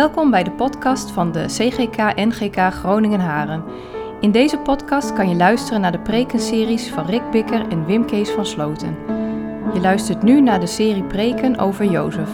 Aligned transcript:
Welkom 0.00 0.30
bij 0.30 0.42
de 0.42 0.50
podcast 0.50 1.10
van 1.10 1.32
de 1.32 1.44
CGK-NGK 1.46 2.56
Groningen-Haren. 2.72 3.64
In 4.20 4.30
deze 4.30 4.58
podcast 4.58 5.12
kan 5.12 5.28
je 5.28 5.34
luisteren 5.34 5.80
naar 5.80 5.92
de 5.92 6.00
prekenseries 6.00 6.88
van 6.88 7.06
Rick 7.06 7.30
Bikker 7.30 7.68
en 7.68 7.84
Wim 7.84 8.06
Kees 8.06 8.30
van 8.30 8.46
Sloten. 8.46 8.96
Je 9.74 9.80
luistert 9.80 10.22
nu 10.22 10.40
naar 10.40 10.60
de 10.60 10.66
serie 10.66 11.04
preken 11.04 11.58
over 11.58 11.84
Jozef. 11.84 12.30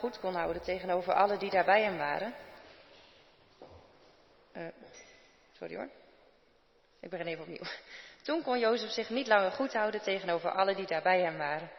Goed 0.00 0.18
kon 0.18 0.34
houden 0.34 0.62
tegenover 0.62 1.14
allen 1.14 1.38
die 1.38 1.50
daar 1.50 1.64
bij 1.64 1.82
hem 1.82 1.96
waren. 1.96 2.34
Eh, 4.52 4.66
sorry 5.58 5.76
hoor. 5.76 5.88
Ik 7.00 7.10
begin 7.10 7.26
even 7.26 7.42
opnieuw. 7.42 7.66
Toen 8.22 8.42
kon 8.42 8.58
Jozef 8.58 8.90
zich 8.90 9.08
niet 9.10 9.26
langer 9.26 9.52
goed 9.52 9.72
houden 9.72 10.00
tegenover 10.00 10.50
allen 10.50 10.76
die 10.76 10.86
daar 10.86 11.02
bij 11.02 11.20
hem 11.20 11.36
waren. 11.36 11.70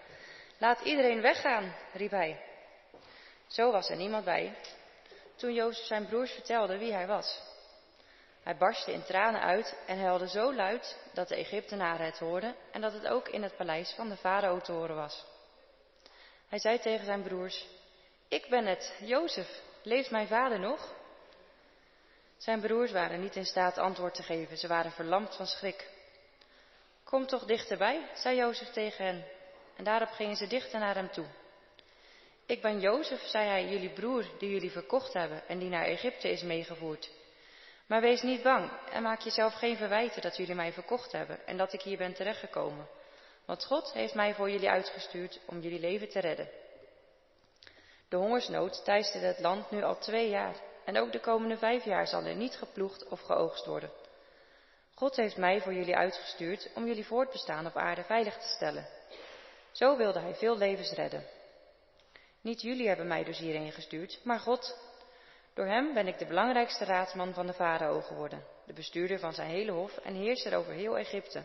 Laat 0.58 0.82
iedereen 0.82 1.22
weggaan, 1.22 1.76
riep 1.94 2.12
hij. 2.12 2.42
Zo 3.48 3.72
was 3.72 3.90
er 3.90 3.96
niemand 3.96 4.26
bij. 4.26 4.56
Toen 5.36 5.54
Jozef 5.54 5.86
zijn 5.86 6.08
broers 6.08 6.32
vertelde 6.32 6.78
wie 6.78 6.94
hij 6.94 7.08
was. 7.08 7.42
Hij 8.44 8.58
barstte 8.58 8.94
in 8.94 9.04
tranen 9.04 9.42
uit 9.42 9.78
en 9.88 10.00
huilde 10.00 10.28
zo 10.28 10.54
luid 10.54 10.98
dat 11.14 11.28
de 11.28 11.36
Egyptenaren 11.36 12.06
het 12.06 12.20
hoorden 12.20 12.56
en 12.72 12.82
dat 12.82 12.94
het 12.94 13.08
ook 13.08 13.28
in 13.28 13.44
het 13.44 13.56
paleis 13.56 13.94
van 13.96 14.10
de 14.10 14.18
farao 14.18 14.60
te 14.60 14.72
horen 14.72 14.96
was. 14.96 15.26
Hij 16.48 16.60
zei 16.60 16.80
tegen 16.80 17.06
zijn 17.06 17.22
broers, 17.22 17.68
ik 18.32 18.50
ben 18.50 18.66
het, 18.66 18.94
Jozef, 19.00 19.62
leeft 19.84 20.12
mijn 20.12 20.28
vader 20.28 20.60
nog? 20.60 20.94
Zijn 22.38 22.62
broers 22.62 22.92
waren 22.92 23.22
niet 23.22 23.36
in 23.36 23.46
staat 23.46 23.78
antwoord 23.78 24.14
te 24.14 24.24
geven, 24.24 24.58
ze 24.58 24.68
waren 24.68 24.92
verlamd 24.92 25.36
van 25.36 25.48
schrik. 25.48 25.90
Kom 27.04 27.28
toch 27.28 27.46
dichterbij, 27.46 28.10
zei 28.14 28.38
Jozef 28.38 28.70
tegen 28.70 29.06
hen, 29.06 29.26
en 29.76 29.84
daarop 29.84 30.10
gingen 30.10 30.36
ze 30.36 30.48
dichter 30.48 30.80
naar 30.80 30.96
hem 30.96 31.12
toe. 31.12 31.26
Ik 32.46 32.62
ben 32.62 32.80
Jozef, 32.80 33.22
zei 33.22 33.48
hij, 33.48 33.68
jullie 33.68 33.94
broer 33.94 34.26
die 34.40 34.50
jullie 34.50 34.72
verkocht 34.72 35.14
hebben 35.14 35.48
en 35.48 35.60
die 35.60 35.70
naar 35.70 35.86
Egypte 35.86 36.30
is 36.30 36.42
meegevoerd. 36.42 37.12
Maar 37.88 38.02
wees 38.02 38.22
niet 38.22 38.44
bang 38.44 38.72
en 38.92 39.04
maak 39.04 39.22
jezelf 39.22 39.54
geen 39.54 39.78
verwijten 39.78 40.22
dat 40.22 40.38
jullie 40.38 40.56
mij 40.56 40.72
verkocht 40.72 41.12
hebben 41.12 41.48
en 41.48 41.58
dat 41.58 41.74
ik 41.74 41.82
hier 41.82 41.98
ben 41.98 42.14
terechtgekomen. 42.14 42.88
Want 43.46 43.66
God 43.66 43.94
heeft 43.94 44.14
mij 44.14 44.34
voor 44.34 44.50
jullie 44.50 44.70
uitgestuurd 44.70 45.40
om 45.46 45.60
jullie 45.60 45.80
leven 45.80 46.10
te 46.10 46.20
redden. 46.20 46.61
De 48.12 48.18
hongersnood 48.18 48.86
teistert 48.86 49.24
het 49.24 49.40
land 49.40 49.72
nu 49.72 49.84
al 49.84 49.98
twee 49.98 50.30
jaar 50.30 50.56
en 50.86 50.98
ook 50.98 51.12
de 51.12 51.20
komende 51.20 51.58
vijf 51.58 51.84
jaar 51.84 52.08
zal 52.08 52.24
er 52.24 52.36
niet 52.36 52.56
geploegd 52.56 53.08
of 53.08 53.22
geoogst 53.22 53.66
worden. 53.66 53.92
God 54.96 55.16
heeft 55.16 55.38
mij 55.38 55.62
voor 55.62 55.74
jullie 55.74 55.96
uitgestuurd 55.96 56.70
om 56.76 56.86
jullie 56.86 57.06
voortbestaan 57.06 57.66
op 57.66 57.76
aarde 57.76 58.04
veilig 58.04 58.38
te 58.38 58.48
stellen. 58.48 58.88
Zo 59.72 59.98
wilde 59.98 60.20
hij 60.20 60.36
veel 60.36 60.58
levens 60.58 60.92
redden. 60.92 61.26
Niet 62.42 62.62
jullie 62.62 62.88
hebben 62.88 63.08
mij 63.08 63.24
dus 63.24 63.38
hierheen 63.38 63.72
gestuurd, 63.72 64.20
maar 64.24 64.40
God. 64.40 64.78
Door 65.54 65.66
hem 65.66 65.94
ben 65.94 66.08
ik 66.08 66.20
de 66.20 66.26
belangrijkste 66.26 66.86
raadsman 66.86 67.34
van 67.34 67.48
de 67.48 67.54
farao 67.54 68.02
geworden, 68.02 68.44
de 68.66 68.74
bestuurder 68.74 69.20
van 69.20 69.34
zijn 69.34 69.50
hele 69.50 69.72
hof 69.72 69.98
en 69.98 70.16
heerser 70.16 70.56
over 70.56 70.74
heel 70.74 70.98
Egypte. 70.98 71.44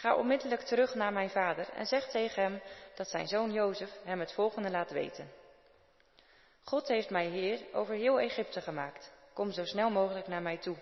Ga 0.00 0.16
onmiddellijk 0.16 0.60
terug 0.60 0.94
naar 0.94 1.12
mijn 1.12 1.30
vader 1.30 1.68
en 1.68 1.86
zeg 1.86 2.08
tegen 2.08 2.42
hem 2.42 2.62
dat 2.94 3.08
zijn 3.08 3.26
zoon 3.26 3.52
Jozef 3.52 3.90
hem 4.04 4.20
het 4.20 4.32
volgende 4.32 4.70
laat 4.70 4.90
weten. 4.90 5.30
God 6.64 6.88
heeft 6.88 7.10
mij 7.10 7.26
heer 7.26 7.60
over 7.72 7.94
heel 7.94 8.20
Egypte 8.20 8.60
gemaakt. 8.60 9.12
Kom 9.32 9.50
zo 9.50 9.64
snel 9.64 9.90
mogelijk 9.90 10.26
naar 10.26 10.42
mij 10.42 10.58
toe. 10.58 10.76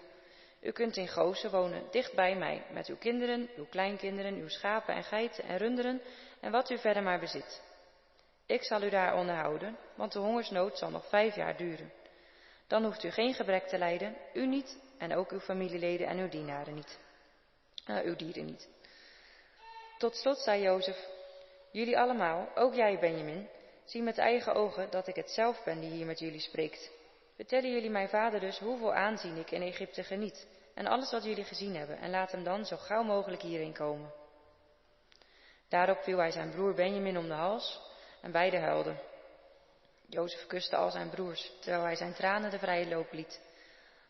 U 0.60 0.72
kunt 0.72 0.96
in 0.96 1.08
Gozen 1.08 1.50
wonen, 1.50 1.82
dicht 1.90 2.14
bij 2.14 2.36
mij, 2.36 2.66
met 2.72 2.86
uw 2.86 2.96
kinderen, 2.96 3.48
uw 3.56 3.66
kleinkinderen, 3.66 4.34
uw 4.34 4.48
schapen 4.48 4.94
en 4.94 5.04
geiten 5.04 5.44
en 5.44 5.56
runderen 5.56 6.02
en 6.40 6.52
wat 6.52 6.70
u 6.70 6.78
verder 6.78 7.02
maar 7.02 7.20
bezit. 7.20 7.62
Ik 8.46 8.64
zal 8.64 8.82
u 8.82 8.90
daar 8.90 9.16
onderhouden, 9.16 9.76
want 9.94 10.12
de 10.12 10.18
hongersnood 10.18 10.78
zal 10.78 10.90
nog 10.90 11.08
vijf 11.08 11.34
jaar 11.34 11.56
duren. 11.56 11.92
Dan 12.66 12.84
hoeft 12.84 13.04
u 13.04 13.10
geen 13.10 13.34
gebrek 13.34 13.66
te 13.66 13.78
lijden, 13.78 14.16
u 14.32 14.46
niet 14.46 14.78
en 14.98 15.14
ook 15.14 15.30
uw 15.30 15.40
familieleden 15.40 16.06
en 16.06 16.18
uw 16.18 16.28
dienaren 16.28 16.74
niet. 16.74 16.98
Uh, 17.86 17.98
uw 18.04 18.16
dieren 18.16 18.44
niet. 18.44 18.68
Tot 19.98 20.16
slot 20.16 20.38
zei 20.38 20.62
Jozef, 20.62 21.08
jullie 21.70 21.98
allemaal, 21.98 22.48
ook 22.54 22.74
jij 22.74 22.98
Benjamin, 22.98 23.48
zien 23.84 24.04
met 24.04 24.18
eigen 24.18 24.54
ogen 24.54 24.90
dat 24.90 25.06
ik 25.06 25.14
het 25.14 25.30
zelf 25.30 25.64
ben 25.64 25.80
die 25.80 25.90
hier 25.90 26.06
met 26.06 26.18
jullie 26.18 26.40
spreekt. 26.40 26.90
Vertellen 27.36 27.70
jullie 27.70 27.90
mijn 27.90 28.08
vader 28.08 28.40
dus 28.40 28.58
hoeveel 28.58 28.94
aanzien 28.94 29.36
ik 29.36 29.50
in 29.50 29.62
Egypte 29.62 30.02
geniet 30.02 30.46
en 30.74 30.86
alles 30.86 31.10
wat 31.10 31.24
jullie 31.24 31.44
gezien 31.44 31.76
hebben 31.76 31.98
en 31.98 32.10
laat 32.10 32.32
hem 32.32 32.44
dan 32.44 32.64
zo 32.64 32.76
gauw 32.76 33.02
mogelijk 33.02 33.42
hierheen 33.42 33.72
komen. 33.72 34.12
Daarop 35.68 36.02
viel 36.02 36.18
hij 36.18 36.30
zijn 36.30 36.50
broer 36.50 36.74
Benjamin 36.74 37.18
om 37.18 37.28
de 37.28 37.34
hals 37.34 37.80
en 38.22 38.32
beiden 38.32 38.60
huilden. 38.60 39.00
Jozef 40.08 40.46
kuste 40.46 40.76
al 40.76 40.90
zijn 40.90 41.10
broers, 41.10 41.52
terwijl 41.60 41.82
hij 41.82 41.96
zijn 41.96 42.14
tranen 42.14 42.50
de 42.50 42.58
vrije 42.58 42.88
loop 42.88 43.12
liet. 43.12 43.40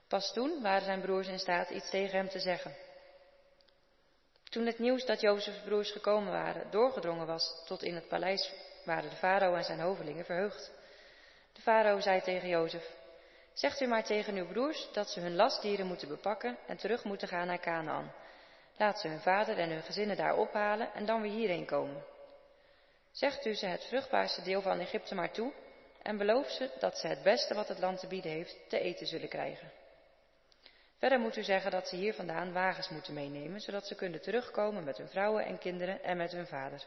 Pas 0.08 0.32
toen 0.32 0.62
waren 0.62 0.84
zijn 0.84 1.00
broers 1.00 1.28
in 1.28 1.38
staat 1.38 1.70
iets 1.70 1.90
tegen 1.90 2.18
hem 2.18 2.28
te 2.28 2.40
zeggen. 2.40 2.85
Toen 4.56 4.66
het 4.66 4.78
nieuws 4.78 5.04
dat 5.04 5.20
Jozefs 5.20 5.60
broers 5.64 5.90
gekomen 5.90 6.32
waren 6.32 6.70
doorgedrongen 6.70 7.26
was 7.26 7.62
tot 7.66 7.82
in 7.82 7.94
het 7.94 8.08
paleis, 8.08 8.52
waren 8.84 9.10
de 9.10 9.16
farao 9.16 9.54
en 9.54 9.64
zijn 9.64 9.80
hovelingen 9.80 10.24
verheugd. 10.24 10.70
De 11.52 11.60
farao 11.60 12.00
zei 12.00 12.20
tegen 12.20 12.48
Jozef, 12.48 12.90
zegt 13.52 13.80
u 13.80 13.86
maar 13.86 14.04
tegen 14.04 14.36
uw 14.36 14.46
broers 14.46 14.88
dat 14.92 15.10
ze 15.10 15.20
hun 15.20 15.34
lastdieren 15.34 15.86
moeten 15.86 16.08
bepakken 16.08 16.56
en 16.66 16.76
terug 16.76 17.04
moeten 17.04 17.28
gaan 17.28 17.46
naar 17.46 17.60
Canaan. 17.60 18.12
Laat 18.76 19.00
ze 19.00 19.08
hun 19.08 19.20
vader 19.20 19.58
en 19.58 19.70
hun 19.70 19.82
gezinnen 19.82 20.16
daar 20.16 20.36
ophalen 20.36 20.94
en 20.94 21.06
dan 21.06 21.22
weer 21.22 21.32
hierheen 21.32 21.66
komen. 21.66 22.04
Zegt 23.12 23.46
u 23.46 23.54
ze 23.54 23.66
het 23.66 23.84
vruchtbaarste 23.84 24.42
deel 24.42 24.62
van 24.62 24.80
Egypte 24.80 25.14
maar 25.14 25.32
toe 25.32 25.52
en 26.02 26.16
beloof 26.16 26.50
ze 26.50 26.70
dat 26.78 26.98
ze 26.98 27.06
het 27.06 27.22
beste 27.22 27.54
wat 27.54 27.68
het 27.68 27.78
land 27.78 28.00
te 28.00 28.06
bieden 28.06 28.30
heeft 28.30 28.56
te 28.68 28.78
eten 28.78 29.06
zullen 29.06 29.28
krijgen. 29.28 29.70
Verder 30.98 31.18
moet 31.18 31.36
u 31.36 31.42
zeggen 31.42 31.70
dat 31.70 31.88
ze 31.88 31.96
hier 31.96 32.14
vandaan 32.14 32.52
wagens 32.52 32.88
moeten 32.88 33.14
meenemen, 33.14 33.60
zodat 33.60 33.86
ze 33.86 33.94
kunnen 33.94 34.20
terugkomen 34.20 34.84
met 34.84 34.96
hun 34.96 35.08
vrouwen 35.08 35.44
en 35.44 35.58
kinderen 35.58 36.02
en 36.02 36.16
met 36.16 36.32
hun 36.32 36.46
vader. 36.46 36.82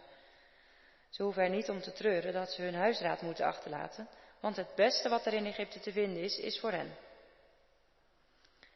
Ze 1.09 1.23
hoeven 1.23 1.43
er 1.43 1.49
niet 1.49 1.69
om 1.69 1.81
te 1.81 1.91
treuren 1.91 2.33
dat 2.33 2.51
ze 2.51 2.61
hun 2.61 2.75
huisraad 2.75 3.21
moeten 3.21 3.45
achterlaten, 3.45 4.07
want 4.39 4.55
het 4.55 4.75
beste 4.75 5.09
wat 5.09 5.25
er 5.25 5.33
in 5.33 5.45
Egypte 5.45 5.79
te 5.79 5.91
vinden 5.91 6.23
is, 6.23 6.37
is 6.37 6.59
voor 6.59 6.71
hen. 6.71 6.95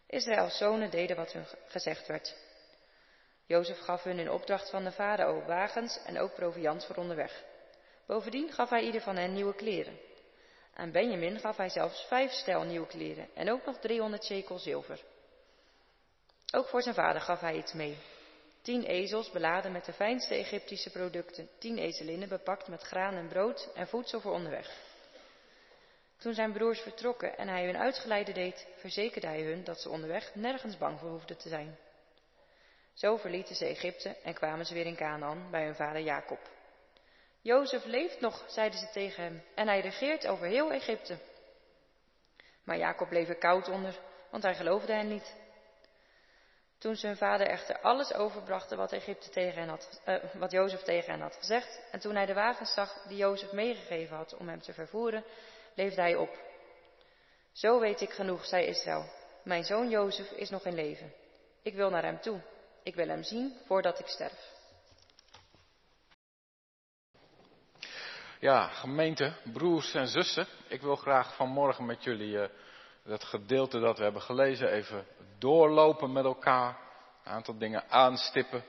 Israëls 0.08 0.58
zonen 0.58 0.90
deden 0.90 1.16
wat 1.16 1.32
hun 1.32 1.46
gezegd 1.68 2.08
werd. 2.08 2.36
Jozef 3.46 3.80
gaf 3.80 4.04
hun 4.04 4.20
in 4.20 4.32
opdracht 4.32 4.70
van 4.70 4.84
de 4.84 4.92
farao 4.92 5.46
wagens 5.46 6.00
en 6.06 6.20
ook 6.20 6.34
proviand 6.34 6.86
voor 6.86 6.96
onderweg. 6.96 7.44
Bovendien 8.06 8.52
gaf 8.52 8.70
hij 8.70 8.82
ieder 8.82 9.02
van 9.02 9.16
hen 9.16 9.34
nieuwe 9.34 9.56
kleren. 9.56 10.00
Aan 10.74 10.92
Benjamin 10.92 11.40
gaf 11.40 11.58
hij 11.58 11.70
zelfs 11.70 12.06
vijf 12.08 12.32
stel 12.32 12.64
nieuwe 12.64 12.88
kleren 12.88 13.30
en 13.36 13.52
ook 13.52 13.66
nog 13.66 13.80
300 13.80 14.24
shekel 14.24 14.58
zilver. 14.58 15.00
Ook 16.56 16.68
voor 16.68 16.82
zijn 16.82 16.96
vader 16.96 17.22
gaf 17.22 17.40
hij 17.40 17.56
iets 17.56 17.74
mee. 17.74 17.98
Tien 18.62 18.84
ezels 18.84 19.32
beladen 19.32 19.72
met 19.72 19.86
de 19.86 19.94
fijnste 19.94 20.36
Egyptische 20.36 20.90
producten, 20.90 21.50
tien 21.60 21.78
ezelinnen 21.78 22.30
bepakt 22.30 22.68
met 22.68 22.82
graan 22.82 23.14
en 23.14 23.28
brood 23.28 23.70
en 23.76 23.88
voedsel 23.88 24.20
voor 24.22 24.34
onderweg. 24.34 24.72
Toen 26.18 26.34
zijn 26.34 26.52
broers 26.52 26.80
vertrokken 26.80 27.38
en 27.38 27.48
hij 27.48 27.66
hun 27.66 27.78
uitgeleide 27.78 28.32
deed, 28.32 28.68
verzekerde 28.76 29.28
hij 29.28 29.42
hun 29.42 29.64
dat 29.64 29.82
ze 29.82 29.90
onderweg 29.90 30.36
nergens 30.36 30.78
bang 30.78 31.00
voor 31.00 31.10
hoefden 31.10 31.38
te 31.38 31.50
zijn. 31.50 31.78
Zo 32.94 33.18
verlieten 33.18 33.56
ze 33.56 33.66
Egypte 33.66 34.16
en 34.24 34.34
kwamen 34.34 34.66
ze 34.66 34.74
weer 34.74 34.86
in 34.86 34.96
Canaan 34.96 35.48
bij 35.52 35.66
hun 35.66 35.76
vader 35.76 36.02
Jacob. 36.02 36.40
Jozef 37.42 37.86
leeft 37.86 38.20
nog, 38.20 38.44
zeiden 38.48 38.80
ze 38.80 38.90
tegen 38.90 39.24
hem, 39.24 39.44
en 39.56 39.68
hij 39.68 39.80
regeert 39.80 40.28
over 40.28 40.48
heel 40.48 40.72
Egypte. 40.72 41.18
Maar 42.64 42.78
Jacob 42.78 43.10
bleef 43.10 43.30
er 43.30 43.38
koud 43.38 43.70
onder, 43.70 44.00
want 44.30 44.44
hij 44.44 44.56
geloofde 44.56 44.94
hen 44.94 45.08
niet. 45.08 45.42
Toen 46.84 46.98
hun 47.02 47.18
vader 47.18 47.48
echter 47.48 47.82
alles 47.82 48.14
overbrachten 48.14 48.78
wat, 48.78 48.92
Egypte 48.92 49.30
tegen 49.30 49.60
hen 49.60 49.70
had, 49.70 50.02
uh, 50.08 50.16
wat 50.34 50.52
Jozef 50.52 50.82
tegen 50.82 51.12
hen 51.12 51.22
had 51.22 51.36
gezegd, 51.36 51.82
en 51.92 52.00
toen 52.00 52.16
hij 52.16 52.26
de 52.26 52.34
wagens 52.34 52.74
zag 52.74 53.04
die 53.08 53.18
Jozef 53.18 53.52
meegegeven 53.52 54.16
had 54.16 54.36
om 54.38 54.48
hem 54.48 54.62
te 54.62 54.74
vervoeren, 54.74 55.24
leefde 55.76 56.02
hij 56.02 56.16
op. 56.16 56.38
Zo 57.52 57.80
weet 57.80 58.02
ik 58.02 58.10
genoeg, 58.10 58.46
zei 58.46 58.66
Israël. 58.66 59.06
Mijn 59.44 59.64
zoon 59.64 59.90
Jozef 59.90 60.32
is 60.32 60.50
nog 60.50 60.66
in 60.66 60.76
leven. 60.76 61.14
Ik 61.62 61.74
wil 61.74 61.90
naar 61.90 62.04
hem 62.04 62.20
toe. 62.20 62.42
Ik 62.84 62.96
wil 62.96 63.08
hem 63.08 63.24
zien 63.24 63.58
voordat 63.66 64.00
ik 64.00 64.08
sterf. 64.08 64.52
Ja, 68.40 68.68
gemeente, 68.68 69.34
broers 69.54 69.94
en 69.94 70.08
zussen. 70.08 70.48
Ik 70.68 70.82
wil 70.82 70.96
graag 70.96 71.36
vanmorgen 71.36 71.86
met 71.86 72.04
jullie 72.04 72.36
uh, 72.36 72.46
dat 73.04 73.24
gedeelte 73.24 73.80
dat 73.80 73.98
we 73.98 74.04
hebben 74.04 74.22
gelezen 74.22 74.72
even 74.72 75.06
doorlopen 75.38 76.12
met 76.12 76.26
elkaar. 76.26 76.78
Een 77.24 77.32
aantal 77.32 77.58
dingen 77.58 77.90
aanstippen. 77.90 78.64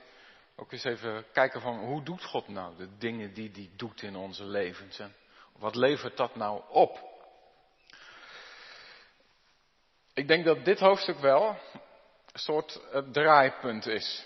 Ook 0.55 0.71
eens 0.71 0.83
even 0.83 1.25
kijken 1.31 1.61
van 1.61 1.79
hoe 1.79 2.03
doet 2.03 2.23
God 2.23 2.47
nou 2.47 2.77
de 2.77 2.97
dingen 2.97 3.33
die 3.33 3.51
hij 3.53 3.69
doet 3.75 4.01
in 4.01 4.15
onze 4.15 4.45
levens. 4.45 4.99
En 4.99 5.15
Wat 5.57 5.75
levert 5.75 6.17
dat 6.17 6.35
nou 6.35 6.61
op? 6.69 7.13
Ik 10.13 10.27
denk 10.27 10.45
dat 10.45 10.65
dit 10.65 10.79
hoofdstuk 10.79 11.19
wel 11.19 11.47
een 12.31 12.39
soort 12.39 12.81
uh, 12.93 13.01
draaipunt 13.11 13.87
is. 13.87 14.25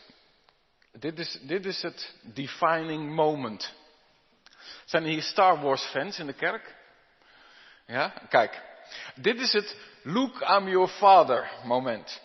Dit 0.91 1.19
is, 1.19 1.39
dit 1.41 1.65
is 1.65 1.81
het 1.81 2.15
defining 2.21 3.15
moment. 3.15 3.73
Zijn 4.85 5.03
er 5.03 5.09
hier 5.09 5.21
Star 5.21 5.61
Wars 5.61 5.83
fans 5.83 6.19
in 6.19 6.25
de 6.25 6.33
kerk? 6.33 6.75
Ja, 7.85 8.13
kijk. 8.29 8.61
Dit 9.15 9.39
is 9.39 9.53
het 9.53 9.77
look 10.11 10.41
I'm 10.41 10.67
your 10.67 10.87
father 10.87 11.51
moment. 11.63 12.21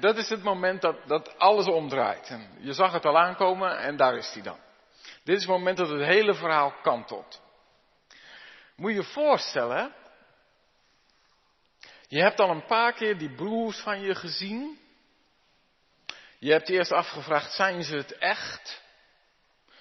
Dat 0.00 0.16
is 0.16 0.28
het 0.28 0.42
moment 0.42 0.82
dat, 0.82 0.96
dat 1.06 1.38
alles 1.38 1.66
omdraait. 1.66 2.38
Je 2.60 2.72
zag 2.72 2.92
het 2.92 3.04
al 3.04 3.18
aankomen 3.18 3.78
en 3.78 3.96
daar 3.96 4.16
is 4.16 4.32
hij 4.32 4.42
dan. 4.42 4.58
Dit 5.24 5.36
is 5.36 5.42
het 5.42 5.50
moment 5.50 5.76
dat 5.76 5.88
het 5.88 6.04
hele 6.04 6.34
verhaal 6.34 6.74
kantelt. 6.82 7.40
Moet 8.76 8.90
je 8.90 8.96
je 8.96 9.04
voorstellen, 9.04 9.94
je 12.08 12.20
hebt 12.20 12.40
al 12.40 12.50
een 12.50 12.66
paar 12.66 12.92
keer 12.92 13.18
die 13.18 13.34
broers 13.34 13.78
van 13.78 14.00
je 14.00 14.14
gezien. 14.14 14.78
Je 16.38 16.52
hebt 16.52 16.68
eerst 16.68 16.92
afgevraagd, 16.92 17.52
zijn 17.52 17.82
ze 17.82 17.96
het 17.96 18.18
echt? 18.18 18.82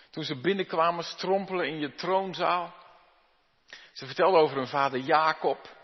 Toen 0.10 0.24
ze 0.24 0.42
binnenkwamen 0.42 1.04
strompelen 1.04 1.68
in 1.68 1.80
je 1.80 1.96
troonzaal. 1.96 2.74
Ze 3.94 4.06
vertelden 4.06 4.40
over 4.42 4.58
hun 4.58 4.68
vader 4.68 5.00
Jacob. 5.00 5.77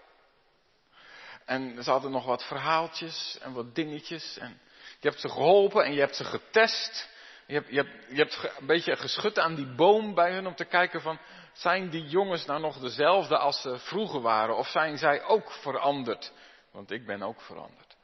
En 1.45 1.83
ze 1.83 1.91
hadden 1.91 2.11
nog 2.11 2.25
wat 2.25 2.43
verhaaltjes 2.43 3.37
en 3.41 3.53
wat 3.53 3.75
dingetjes. 3.75 4.37
En 4.37 4.59
je 4.99 5.07
hebt 5.07 5.21
ze 5.21 5.29
geholpen 5.29 5.85
en 5.85 5.93
je 5.93 5.99
hebt 5.99 6.15
ze 6.15 6.23
getest. 6.23 7.11
Je 7.47 7.53
hebt, 7.53 7.69
je 7.69 8.15
hebt, 8.15 8.51
een 8.59 8.65
beetje 8.65 8.95
geschud 8.95 9.39
aan 9.39 9.55
die 9.55 9.75
boom 9.75 10.13
bij 10.13 10.33
hun 10.33 10.47
om 10.47 10.55
te 10.55 10.65
kijken 10.65 11.01
van, 11.01 11.19
zijn 11.53 11.89
die 11.89 12.03
jongens 12.03 12.45
nou 12.45 12.59
nog 12.59 12.79
dezelfde 12.79 13.37
als 13.37 13.61
ze 13.61 13.77
vroeger 13.77 14.21
waren? 14.21 14.57
Of 14.57 14.67
zijn 14.67 14.97
zij 14.97 15.23
ook 15.23 15.51
veranderd? 15.51 16.31
Want 16.71 16.91
ik 16.91 17.05
ben 17.05 17.23
ook 17.23 17.41
veranderd. 17.41 17.95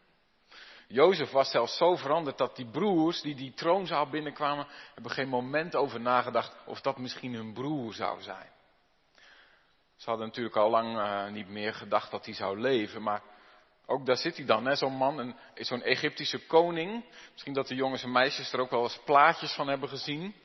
Jozef 0.87 1.31
was 1.31 1.51
zelfs 1.51 1.77
zo 1.77 1.95
veranderd 1.95 2.37
dat 2.37 2.55
die 2.55 2.69
broers 2.69 3.21
die 3.21 3.35
die 3.35 3.53
troonzaal 3.53 4.09
binnenkwamen, 4.09 4.67
hebben 4.93 5.11
geen 5.11 5.27
moment 5.27 5.75
over 5.75 5.99
nagedacht 5.99 6.55
of 6.65 6.81
dat 6.81 6.97
misschien 6.97 7.33
hun 7.33 7.53
broer 7.53 7.93
zou 7.93 8.21
zijn. 8.21 8.49
Ze 9.95 10.09
hadden 10.09 10.27
natuurlijk 10.27 10.55
al 10.55 10.69
lang 10.69 10.97
uh, 10.97 11.27
niet 11.27 11.49
meer 11.49 11.73
gedacht 11.73 12.11
dat 12.11 12.25
hij 12.25 12.33
zou 12.33 12.59
leven, 12.59 13.01
maar 13.01 13.21
ook 13.89 14.05
daar 14.05 14.17
zit 14.17 14.37
hij 14.37 14.45
dan, 14.45 14.75
zo'n 14.75 14.93
man, 14.93 15.35
zo'n 15.55 15.81
Egyptische 15.81 16.45
koning. 16.45 17.05
Misschien 17.31 17.53
dat 17.53 17.67
de 17.67 17.75
jongens 17.75 18.03
en 18.03 18.11
meisjes 18.11 18.53
er 18.53 18.59
ook 18.59 18.69
wel 18.69 18.83
eens 18.83 19.01
plaatjes 19.05 19.53
van 19.53 19.67
hebben 19.67 19.89
gezien. 19.89 20.35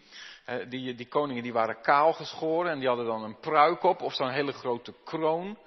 Die, 0.68 0.94
die 0.94 1.08
koningen 1.08 1.42
die 1.42 1.52
waren 1.52 1.80
kaal 1.80 2.12
geschoren 2.12 2.70
en 2.70 2.78
die 2.78 2.88
hadden 2.88 3.06
dan 3.06 3.22
een 3.22 3.38
pruik 3.38 3.82
op 3.82 4.02
of 4.02 4.14
zo'n 4.14 4.30
hele 4.30 4.52
grote 4.52 4.94
kroon. 5.04 5.58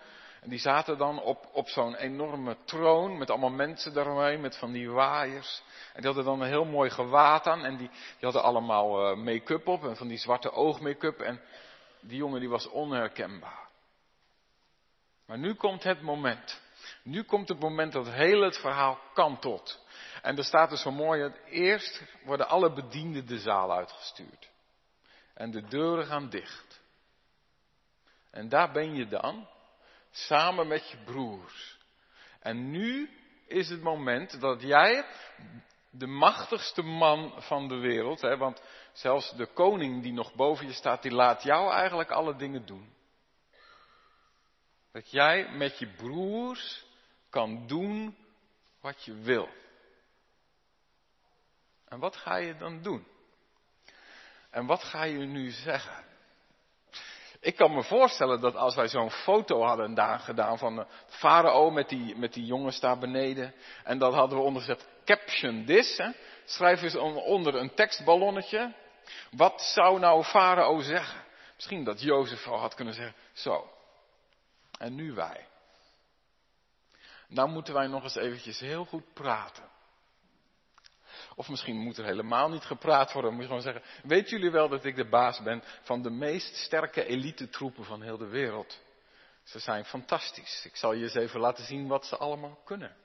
En 0.41 0.49
die 0.49 0.59
zaten 0.59 0.97
dan 0.97 1.21
op, 1.21 1.49
op 1.51 1.67
zo'n 1.67 1.95
enorme 1.95 2.57
troon 2.65 3.17
met 3.17 3.29
allemaal 3.29 3.49
mensen 3.49 3.93
daaromheen, 3.93 4.41
met 4.41 4.57
van 4.57 4.71
die 4.71 4.89
waaiers. 4.89 5.63
En 5.93 6.01
die 6.01 6.05
hadden 6.05 6.25
dan 6.25 6.41
een 6.41 6.47
heel 6.47 6.65
mooi 6.65 6.89
gewaad 6.89 7.47
aan 7.47 7.65
en 7.65 7.77
die, 7.77 7.89
die 7.89 8.19
hadden 8.19 8.43
allemaal 8.43 9.11
uh, 9.11 9.23
make-up 9.23 9.67
op 9.67 9.83
en 9.83 9.97
van 9.97 10.07
die 10.07 10.17
zwarte 10.17 10.51
oogmake-up. 10.51 11.19
En 11.19 11.41
die 11.99 12.17
jongen 12.17 12.39
die 12.39 12.49
was 12.49 12.69
onherkenbaar. 12.69 13.67
Maar 15.25 15.37
nu 15.37 15.53
komt 15.53 15.83
het 15.83 16.01
moment. 16.01 16.61
Nu 17.07 17.23
komt 17.23 17.47
het 17.47 17.59
moment 17.59 17.91
dat 17.91 18.09
heel 18.09 18.41
het 18.41 18.57
verhaal 18.57 18.99
kantelt. 19.13 19.85
En 20.21 20.37
er 20.37 20.43
staat 20.43 20.69
dus 20.69 20.81
zo 20.81 20.91
mooi, 20.91 21.33
eerst 21.45 22.03
worden 22.23 22.47
alle 22.47 22.73
bedienden 22.73 23.27
de 23.27 23.39
zaal 23.39 23.71
uitgestuurd. 23.71 24.49
En 25.33 25.51
de 25.51 25.61
deuren 25.67 26.05
gaan 26.05 26.29
dicht. 26.29 26.81
En 28.31 28.49
daar 28.49 28.71
ben 28.71 28.95
je 28.95 29.07
dan, 29.07 29.47
samen 30.11 30.67
met 30.67 30.89
je 30.89 30.97
broers. 30.97 31.77
En 32.39 32.71
nu 32.71 33.09
is 33.45 33.69
het 33.69 33.81
moment 33.81 34.41
dat 34.41 34.61
jij, 34.61 35.05
de 35.89 36.07
machtigste 36.07 36.81
man 36.81 37.33
van 37.37 37.67
de 37.67 37.77
wereld, 37.77 38.21
hè, 38.21 38.37
want 38.37 38.61
zelfs 38.93 39.35
de 39.35 39.45
koning 39.45 40.03
die 40.03 40.13
nog 40.13 40.33
boven 40.33 40.67
je 40.67 40.73
staat, 40.73 41.01
die 41.01 41.11
laat 41.11 41.43
jou 41.43 41.71
eigenlijk 41.71 42.11
alle 42.11 42.35
dingen 42.35 42.65
doen. 42.65 42.95
Dat 44.91 45.11
jij 45.11 45.51
met 45.51 45.79
je 45.79 45.87
broers 45.87 46.85
kan 47.37 47.67
doen 47.67 48.17
wat 48.81 49.03
je 49.03 49.13
wil. 49.13 49.49
En 51.87 51.99
wat 51.99 52.15
ga 52.15 52.35
je 52.35 52.57
dan 52.57 52.81
doen? 52.81 53.07
En 54.49 54.65
wat 54.65 54.83
ga 54.83 55.03
je 55.03 55.17
nu 55.17 55.49
zeggen? 55.49 56.05
Ik 57.39 57.55
kan 57.55 57.73
me 57.73 57.83
voorstellen 57.83 58.41
dat 58.41 58.55
als 58.55 58.75
wij 58.75 58.87
zo'n 58.87 59.11
foto 59.11 59.61
hadden 59.61 60.19
gedaan 60.19 60.57
van 60.57 60.75
de 60.75 60.85
farao 61.07 61.69
met 61.69 61.89
die, 61.89 62.15
met 62.15 62.33
die 62.33 62.45
jongens 62.45 62.79
daar 62.79 62.97
beneden. 62.97 63.53
En 63.83 63.97
dat 63.97 64.13
hadden 64.13 64.37
we 64.37 64.43
onderzet 64.43 64.87
caption 65.05 65.65
this. 65.65 65.97
Hè? 65.97 66.11
Schrijf 66.45 66.81
eens 66.81 66.95
onder 66.95 67.55
een 67.55 67.73
tekstballonnetje. 67.73 68.73
Wat 69.31 69.61
zou 69.61 69.99
nou 69.99 70.23
farao 70.23 70.79
zeggen? 70.79 71.23
Misschien 71.55 71.83
dat 71.83 72.01
Jozef 72.01 72.47
al 72.47 72.59
had 72.59 72.73
kunnen 72.73 72.93
zeggen, 72.93 73.15
zo. 73.33 73.69
En 74.77 74.95
nu 74.95 75.13
wij. 75.13 75.47
Nou 77.27 77.49
moeten 77.49 77.73
wij 77.73 77.87
nog 77.87 78.03
eens 78.03 78.15
eventjes 78.15 78.59
heel 78.59 78.85
goed 78.85 79.13
praten. 79.13 79.63
Of 81.35 81.49
misschien 81.49 81.75
moet 81.75 81.97
er 81.97 82.05
helemaal 82.05 82.49
niet 82.49 82.63
gepraat 82.63 83.11
worden. 83.11 83.33
Moet 83.33 83.45
gewoon 83.45 83.61
zeggen, 83.61 83.83
weet 84.03 84.29
jullie 84.29 84.51
wel 84.51 84.69
dat 84.69 84.85
ik 84.85 84.95
de 84.95 85.09
baas 85.09 85.41
ben 85.41 85.63
van 85.81 86.01
de 86.01 86.09
meest 86.09 86.55
sterke 86.55 87.05
elite 87.05 87.49
troepen 87.49 87.85
van 87.85 88.01
heel 88.01 88.17
de 88.17 88.27
wereld? 88.27 88.81
Ze 89.43 89.59
zijn 89.59 89.85
fantastisch. 89.85 90.65
Ik 90.65 90.75
zal 90.75 90.93
je 90.93 91.03
eens 91.03 91.15
even 91.15 91.39
laten 91.39 91.65
zien 91.65 91.87
wat 91.87 92.05
ze 92.05 92.17
allemaal 92.17 92.59
kunnen. 92.65 92.95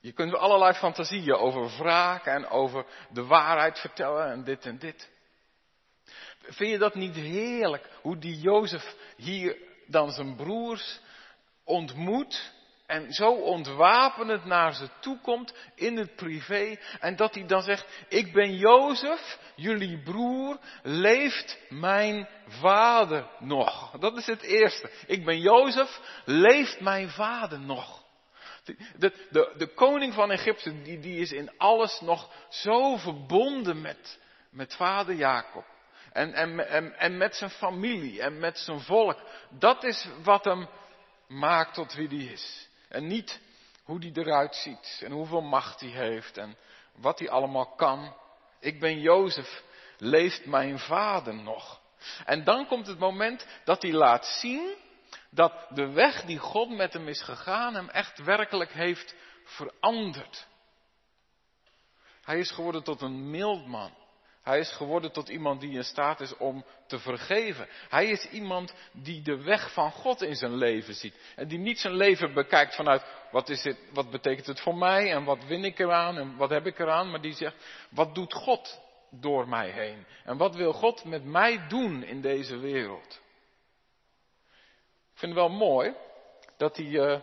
Je 0.00 0.12
kunt 0.12 0.34
allerlei 0.34 0.72
fantasieën 0.72 1.34
over 1.34 1.76
wraak 1.78 2.26
en 2.26 2.48
over 2.48 2.86
de 3.10 3.24
waarheid 3.24 3.78
vertellen 3.78 4.30
en 4.30 4.44
dit 4.44 4.66
en 4.66 4.78
dit. 4.78 5.10
Vind 6.40 6.70
je 6.70 6.78
dat 6.78 6.94
niet 6.94 7.14
heerlijk 7.14 7.88
hoe 8.00 8.18
die 8.18 8.40
Jozef 8.40 8.96
hier 9.16 9.56
dan 9.86 10.10
zijn 10.10 10.36
broers 10.36 11.00
ontmoet 11.64 12.52
en 12.92 13.12
zo 13.12 13.32
ontwapenend 13.32 14.44
naar 14.44 14.74
ze 14.74 14.88
toe 15.00 15.18
komt 15.20 15.54
in 15.74 15.96
het 15.96 16.16
privé 16.16 16.76
en 17.00 17.16
dat 17.16 17.34
hij 17.34 17.46
dan 17.46 17.62
zegt, 17.62 18.04
ik 18.08 18.32
ben 18.32 18.56
Jozef, 18.56 19.38
jullie 19.56 20.02
broer, 20.02 20.58
leeft 20.82 21.58
mijn 21.68 22.28
vader 22.46 23.26
nog? 23.38 23.90
Dat 23.98 24.16
is 24.16 24.26
het 24.26 24.42
eerste. 24.42 24.90
Ik 25.06 25.24
ben 25.24 25.40
Jozef, 25.40 26.00
leeft 26.24 26.80
mijn 26.80 27.10
vader 27.10 27.60
nog? 27.60 28.02
De, 28.64 29.12
de, 29.30 29.52
de, 29.56 29.66
koning 29.74 30.14
van 30.14 30.30
Egypte, 30.30 30.82
die, 30.82 30.98
die 30.98 31.20
is 31.20 31.32
in 31.32 31.58
alles 31.58 32.00
nog 32.00 32.30
zo 32.48 32.96
verbonden 32.96 33.80
met, 33.80 34.20
met 34.50 34.74
vader 34.74 35.14
Jacob. 35.14 35.64
En, 36.12 36.32
en, 36.32 36.68
en, 36.68 36.98
en 36.98 37.16
met 37.16 37.36
zijn 37.36 37.50
familie 37.50 38.22
en 38.22 38.38
met 38.38 38.58
zijn 38.58 38.80
volk. 38.80 39.18
Dat 39.50 39.84
is 39.84 40.08
wat 40.22 40.44
hem 40.44 40.68
maakt 41.32 41.74
tot 41.74 41.94
wie 41.94 42.08
hij 42.08 42.32
is. 42.32 42.68
En 42.88 43.06
niet 43.06 43.40
hoe 43.82 43.98
hij 43.98 44.10
eruit 44.14 44.54
ziet 44.54 45.00
en 45.04 45.12
hoeveel 45.12 45.40
macht 45.40 45.80
hij 45.80 45.88
heeft 45.88 46.38
en 46.38 46.56
wat 46.94 47.18
hij 47.18 47.30
allemaal 47.30 47.74
kan. 47.74 48.16
Ik 48.60 48.80
ben 48.80 49.00
Jozef, 49.00 49.62
leeft 49.98 50.46
mijn 50.46 50.78
vader 50.78 51.34
nog? 51.34 51.80
En 52.24 52.44
dan 52.44 52.66
komt 52.66 52.86
het 52.86 52.98
moment 52.98 53.46
dat 53.64 53.82
hij 53.82 53.92
laat 53.92 54.26
zien 54.26 54.74
dat 55.30 55.66
de 55.68 55.90
weg 55.90 56.24
die 56.24 56.38
God 56.38 56.70
met 56.70 56.92
hem 56.92 57.08
is 57.08 57.22
gegaan 57.22 57.74
hem 57.74 57.88
echt 57.88 58.18
werkelijk 58.18 58.72
heeft 58.72 59.14
veranderd. 59.44 60.46
Hij 62.22 62.38
is 62.38 62.50
geworden 62.50 62.82
tot 62.82 63.00
een 63.00 63.30
mild 63.30 63.66
man. 63.66 63.92
Hij 64.42 64.58
is 64.58 64.72
geworden 64.72 65.12
tot 65.12 65.28
iemand 65.28 65.60
die 65.60 65.72
in 65.72 65.84
staat 65.84 66.20
is 66.20 66.36
om 66.36 66.64
te 66.86 66.98
vergeven. 66.98 67.68
Hij 67.88 68.06
is 68.06 68.28
iemand 68.30 68.74
die 68.92 69.22
de 69.22 69.42
weg 69.42 69.72
van 69.72 69.90
God 69.90 70.22
in 70.22 70.36
zijn 70.36 70.54
leven 70.54 70.94
ziet. 70.94 71.14
En 71.36 71.48
die 71.48 71.58
niet 71.58 71.78
zijn 71.78 71.94
leven 71.94 72.34
bekijkt 72.34 72.74
vanuit 72.74 73.04
wat, 73.30 73.48
is 73.48 73.64
het, 73.64 73.78
wat 73.92 74.10
betekent 74.10 74.46
het 74.46 74.60
voor 74.60 74.76
mij 74.76 75.12
en 75.12 75.24
wat 75.24 75.44
win 75.44 75.64
ik 75.64 75.78
eraan 75.78 76.16
en 76.18 76.36
wat 76.36 76.50
heb 76.50 76.66
ik 76.66 76.78
eraan. 76.78 77.10
Maar 77.10 77.20
die 77.20 77.34
zegt, 77.34 77.56
wat 77.90 78.14
doet 78.14 78.32
God 78.32 78.80
door 79.10 79.48
mij 79.48 79.70
heen? 79.70 80.06
En 80.24 80.36
wat 80.36 80.54
wil 80.54 80.72
God 80.72 81.04
met 81.04 81.24
mij 81.24 81.66
doen 81.68 82.04
in 82.04 82.20
deze 82.20 82.58
wereld? 82.58 83.20
Ik 85.12 85.18
vind 85.18 85.32
het 85.32 85.40
wel 85.40 85.56
mooi 85.58 85.94
dat 86.56 86.76
hij, 86.76 86.86
uh, 86.86 87.20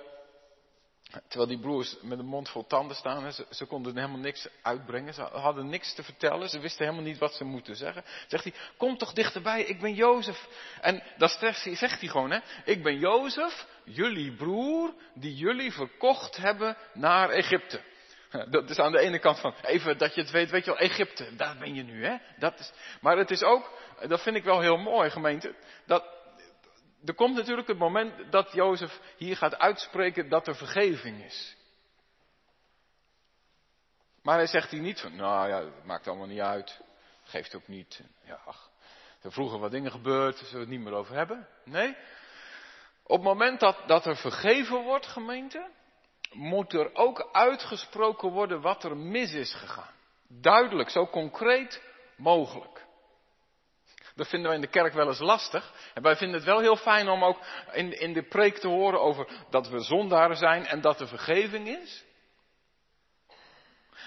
Terwijl 1.09 1.49
die 1.49 1.59
broers 1.59 1.95
met 2.01 2.19
een 2.19 2.25
mond 2.25 2.49
vol 2.49 2.67
tanden 2.67 2.95
staan, 2.95 3.31
ze, 3.31 3.45
ze, 3.49 3.65
konden 3.65 3.95
helemaal 3.95 4.19
niks 4.19 4.47
uitbrengen. 4.61 5.13
Ze 5.13 5.21
hadden 5.21 5.69
niks 5.69 5.93
te 5.93 6.03
vertellen. 6.03 6.49
Ze 6.49 6.59
wisten 6.59 6.85
helemaal 6.85 7.05
niet 7.05 7.17
wat 7.17 7.33
ze 7.33 7.43
moeten 7.43 7.75
zeggen. 7.75 8.03
Zegt 8.27 8.43
hij, 8.43 8.53
kom 8.77 8.97
toch 8.97 9.13
dichterbij, 9.13 9.63
ik 9.63 9.79
ben 9.79 9.93
Jozef. 9.93 10.47
En 10.81 11.03
hij, 11.17 11.75
zegt 11.75 11.99
hij 11.99 12.09
gewoon, 12.09 12.31
hè, 12.31 12.39
ik 12.65 12.83
ben 12.83 12.99
Jozef, 12.99 13.65
jullie 13.83 14.35
broer, 14.35 14.93
die 15.13 15.35
jullie 15.35 15.73
verkocht 15.73 16.37
hebben 16.37 16.77
naar 16.93 17.29
Egypte. 17.29 17.81
Dat 18.49 18.69
is 18.69 18.79
aan 18.79 18.91
de 18.91 18.99
ene 18.99 19.19
kant 19.19 19.39
van, 19.39 19.53
even 19.61 19.97
dat 19.97 20.15
je 20.15 20.21
het 20.21 20.31
weet, 20.31 20.49
weet 20.49 20.65
je 20.65 20.71
wel, 20.71 20.79
Egypte, 20.79 21.35
daar 21.35 21.57
ben 21.57 21.75
je 21.75 21.83
nu, 21.83 22.05
hè? 22.05 22.17
Dat 22.37 22.59
is, 22.59 22.71
maar 23.01 23.17
het 23.17 23.31
is 23.31 23.43
ook, 23.43 23.71
dat 24.07 24.21
vind 24.21 24.35
ik 24.35 24.43
wel 24.43 24.59
heel 24.59 24.77
mooi, 24.77 25.09
gemeente, 25.09 25.55
dat 25.85 26.18
er 27.05 27.13
komt 27.13 27.35
natuurlijk 27.35 27.67
het 27.67 27.77
moment 27.77 28.31
dat 28.31 28.51
Jozef 28.51 28.99
hier 29.17 29.37
gaat 29.37 29.57
uitspreken 29.57 30.29
dat 30.29 30.47
er 30.47 30.55
vergeving 30.55 31.23
is. 31.23 31.57
Maar 34.21 34.37
hij 34.37 34.47
zegt 34.47 34.71
hier 34.71 34.81
niet 34.81 34.99
van, 34.99 35.15
nou 35.15 35.49
ja, 35.49 35.69
maakt 35.83 36.07
allemaal 36.07 36.27
niet 36.27 36.39
uit, 36.39 36.81
geeft 37.23 37.55
ook 37.55 37.67
niet. 37.67 38.01
Ja, 38.23 38.39
ach, 38.45 38.69
er 39.21 39.31
vroeger 39.31 39.59
wat 39.59 39.71
dingen 39.71 39.91
gebeurd, 39.91 40.37
zullen 40.37 40.53
we 40.53 40.59
het 40.59 40.69
niet 40.69 40.79
meer 40.79 40.93
over 40.93 41.15
hebben. 41.15 41.47
Nee, 41.63 41.95
op 43.03 43.15
het 43.15 43.25
moment 43.25 43.59
dat, 43.59 43.77
dat 43.87 44.05
er 44.05 44.15
vergeven 44.15 44.83
wordt, 44.83 45.05
gemeente, 45.05 45.69
moet 46.31 46.73
er 46.73 46.95
ook 46.95 47.29
uitgesproken 47.31 48.29
worden 48.29 48.61
wat 48.61 48.83
er 48.83 48.97
mis 48.97 49.33
is 49.33 49.53
gegaan. 49.53 49.93
Duidelijk, 50.27 50.89
zo 50.89 51.07
concreet 51.07 51.81
mogelijk. 52.17 52.78
Dat 54.19 54.27
vinden 54.27 54.49
we 54.49 54.55
in 54.55 54.61
de 54.61 54.67
kerk 54.67 54.93
wel 54.93 55.07
eens 55.07 55.19
lastig. 55.19 55.73
En 55.93 56.01
wij 56.01 56.15
vinden 56.15 56.37
het 56.37 56.45
wel 56.45 56.59
heel 56.59 56.75
fijn 56.75 57.09
om 57.09 57.23
ook 57.23 57.39
in, 57.71 57.99
in 57.99 58.13
de 58.13 58.23
preek 58.23 58.57
te 58.57 58.67
horen 58.67 59.01
over 59.01 59.27
dat 59.49 59.69
we 59.69 59.79
zondaren 59.79 60.37
zijn 60.37 60.65
en 60.65 60.81
dat 60.81 60.99
er 60.99 61.07
vergeving 61.07 61.67
is. 61.67 62.05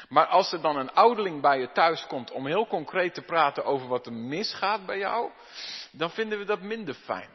Maar 0.08 0.26
als 0.26 0.52
er 0.52 0.60
dan 0.60 0.76
een 0.76 0.92
ouderling 0.92 1.40
bij 1.40 1.58
je 1.58 1.72
thuis 1.72 2.06
komt 2.06 2.30
om 2.30 2.46
heel 2.46 2.66
concreet 2.66 3.14
te 3.14 3.22
praten 3.22 3.64
over 3.64 3.88
wat 3.88 4.06
er 4.06 4.12
misgaat 4.12 4.86
bij 4.86 4.98
jou, 4.98 5.30
dan 5.90 6.10
vinden 6.10 6.38
we 6.38 6.44
dat 6.44 6.60
minder 6.60 6.94
fijn. 6.94 7.30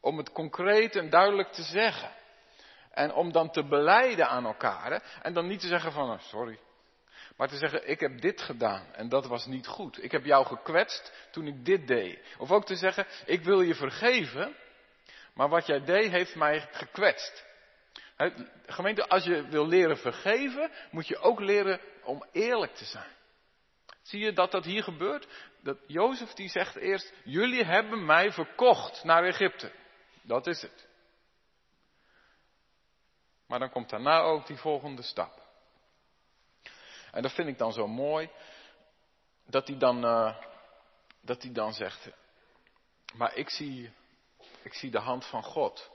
Om 0.00 0.16
het 0.16 0.32
concreet 0.32 0.96
en 0.96 1.10
duidelijk 1.10 1.52
te 1.52 1.62
zeggen. 1.62 2.10
En 2.90 3.12
om 3.12 3.32
dan 3.32 3.50
te 3.50 3.64
beleiden 3.64 4.28
aan 4.28 4.46
elkaar. 4.46 5.02
En 5.22 5.32
dan 5.32 5.46
niet 5.46 5.60
te 5.60 5.68
zeggen 5.68 5.92
van, 5.92 6.10
oh, 6.10 6.18
sorry. 6.18 6.58
Maar 7.42 7.50
te 7.50 7.56
zeggen, 7.56 7.88
ik 7.88 8.00
heb 8.00 8.20
dit 8.20 8.40
gedaan 8.40 8.94
en 8.94 9.08
dat 9.08 9.26
was 9.26 9.46
niet 9.46 9.66
goed. 9.66 10.02
Ik 10.02 10.12
heb 10.12 10.24
jou 10.24 10.46
gekwetst 10.46 11.12
toen 11.30 11.46
ik 11.46 11.64
dit 11.64 11.86
deed. 11.86 12.18
Of 12.38 12.50
ook 12.50 12.64
te 12.64 12.76
zeggen, 12.76 13.06
ik 13.24 13.42
wil 13.42 13.60
je 13.60 13.74
vergeven, 13.74 14.56
maar 15.34 15.48
wat 15.48 15.66
jij 15.66 15.84
deed 15.84 16.10
heeft 16.10 16.34
mij 16.34 16.68
gekwetst. 16.72 17.44
Gemeente, 18.66 19.08
als 19.08 19.24
je 19.24 19.48
wil 19.48 19.66
leren 19.66 19.96
vergeven, 19.96 20.70
moet 20.90 21.08
je 21.08 21.18
ook 21.18 21.40
leren 21.40 21.80
om 22.02 22.24
eerlijk 22.32 22.74
te 22.74 22.84
zijn. 22.84 23.10
Zie 24.02 24.20
je 24.20 24.32
dat 24.32 24.50
dat 24.50 24.64
hier 24.64 24.82
gebeurt? 24.82 25.28
Dat 25.62 25.78
Jozef 25.86 26.32
die 26.32 26.48
zegt 26.48 26.76
eerst, 26.76 27.12
jullie 27.24 27.64
hebben 27.64 28.04
mij 28.04 28.32
verkocht 28.32 29.04
naar 29.04 29.24
Egypte. 29.24 29.72
Dat 30.22 30.46
is 30.46 30.62
het. 30.62 30.88
Maar 33.46 33.58
dan 33.58 33.70
komt 33.70 33.90
daarna 33.90 34.20
ook 34.20 34.46
die 34.46 34.56
volgende 34.56 35.02
stap. 35.02 35.41
En 37.12 37.22
dat 37.22 37.32
vind 37.32 37.48
ik 37.48 37.58
dan 37.58 37.72
zo 37.72 37.86
mooi, 37.86 38.30
dat 39.46 39.66
hij 39.66 39.78
dan, 39.78 40.04
uh, 40.04 40.36
dat 41.20 41.42
hij 41.42 41.52
dan 41.52 41.72
zegt, 41.72 42.08
maar 43.14 43.36
ik 43.36 43.50
zie, 43.50 43.92
ik 44.62 44.74
zie 44.74 44.90
de 44.90 44.98
hand 44.98 45.26
van 45.26 45.42
God 45.42 45.90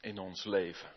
in 0.00 0.18
ons 0.18 0.44
leven. 0.44 0.88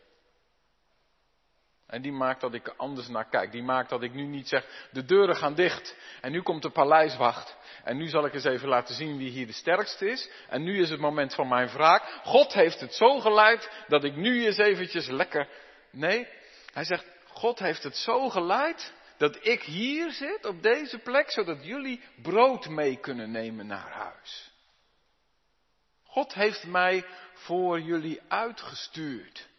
En 1.88 2.02
die 2.02 2.12
maakt 2.12 2.42
dat 2.42 2.54
ik 2.54 2.74
anders 2.78 3.08
naar 3.08 3.30
kijk. 3.30 3.52
Die 3.52 3.64
maakt 3.64 3.90
dat 3.90 4.04
ik 4.04 4.14
nu 4.14 4.26
niet 4.26 4.48
zeg, 4.48 4.88
de 4.92 5.06
deuren 5.06 5.36
gaan 5.36 5.56
dicht. 5.56 5.96
En 6.22 6.32
nu 6.32 6.42
komt 6.42 6.62
de 6.62 6.70
paleiswacht. 6.70 7.58
En 7.84 7.98
nu 7.98 8.08
zal 8.08 8.26
ik 8.26 8.34
eens 8.34 8.44
even 8.44 8.68
laten 8.68 8.96
zien 8.96 9.18
wie 9.18 9.30
hier 9.30 9.48
de 9.48 9.54
sterkste 9.54 10.10
is. 10.10 10.30
En 10.50 10.64
nu 10.64 10.82
is 10.82 10.90
het 10.90 11.00
moment 11.00 11.36
van 11.36 11.48
mijn 11.48 11.68
wraak. 11.68 12.04
God 12.24 12.54
heeft 12.54 12.80
het 12.80 12.94
zo 12.94 13.20
geleid 13.20 13.70
dat 13.88 14.04
ik 14.04 14.16
nu 14.16 14.46
eens 14.46 14.58
eventjes 14.58 15.08
lekker. 15.08 15.48
Nee, 15.92 16.28
hij 16.74 16.84
zegt, 16.84 17.13
God 17.34 17.60
heeft 17.60 17.84
het 17.84 17.96
zo 17.96 18.30
geleid 18.30 18.94
dat 19.18 19.46
ik 19.46 19.62
hier 19.62 20.12
zit 20.12 20.46
op 20.46 20.62
deze 20.62 20.98
plek, 20.98 21.32
zodat 21.32 21.66
jullie 21.66 22.02
brood 22.22 22.70
mee 22.70 22.98
kunnen 22.98 23.32
nemen 23.32 23.68
naar 23.68 23.92
huis. 23.92 24.52
God 26.04 26.34
heeft 26.34 26.64
mij 26.64 27.06
voor 27.34 27.80
jullie 27.82 28.22
uitgestuurd. 28.28 29.50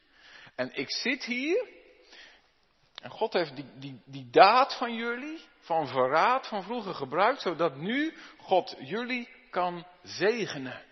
En 0.55 0.71
ik 0.75 0.91
zit 0.91 1.25
hier. 1.25 1.69
En 3.03 3.11
God 3.11 3.33
heeft 3.33 3.57
die, 3.57 3.67
die, 3.79 4.03
die 4.05 4.31
daad 4.31 4.75
van 4.75 4.95
jullie, 4.95 5.41
van 5.59 5.89
verraad 5.89 6.47
van 6.47 6.63
vroeger 6.63 6.95
gebruikt, 6.95 7.41
zodat 7.41 7.77
nu 7.77 8.15
God 8.39 8.77
jullie 8.79 9.29
kan 9.51 9.87
zegenen. 10.03 10.83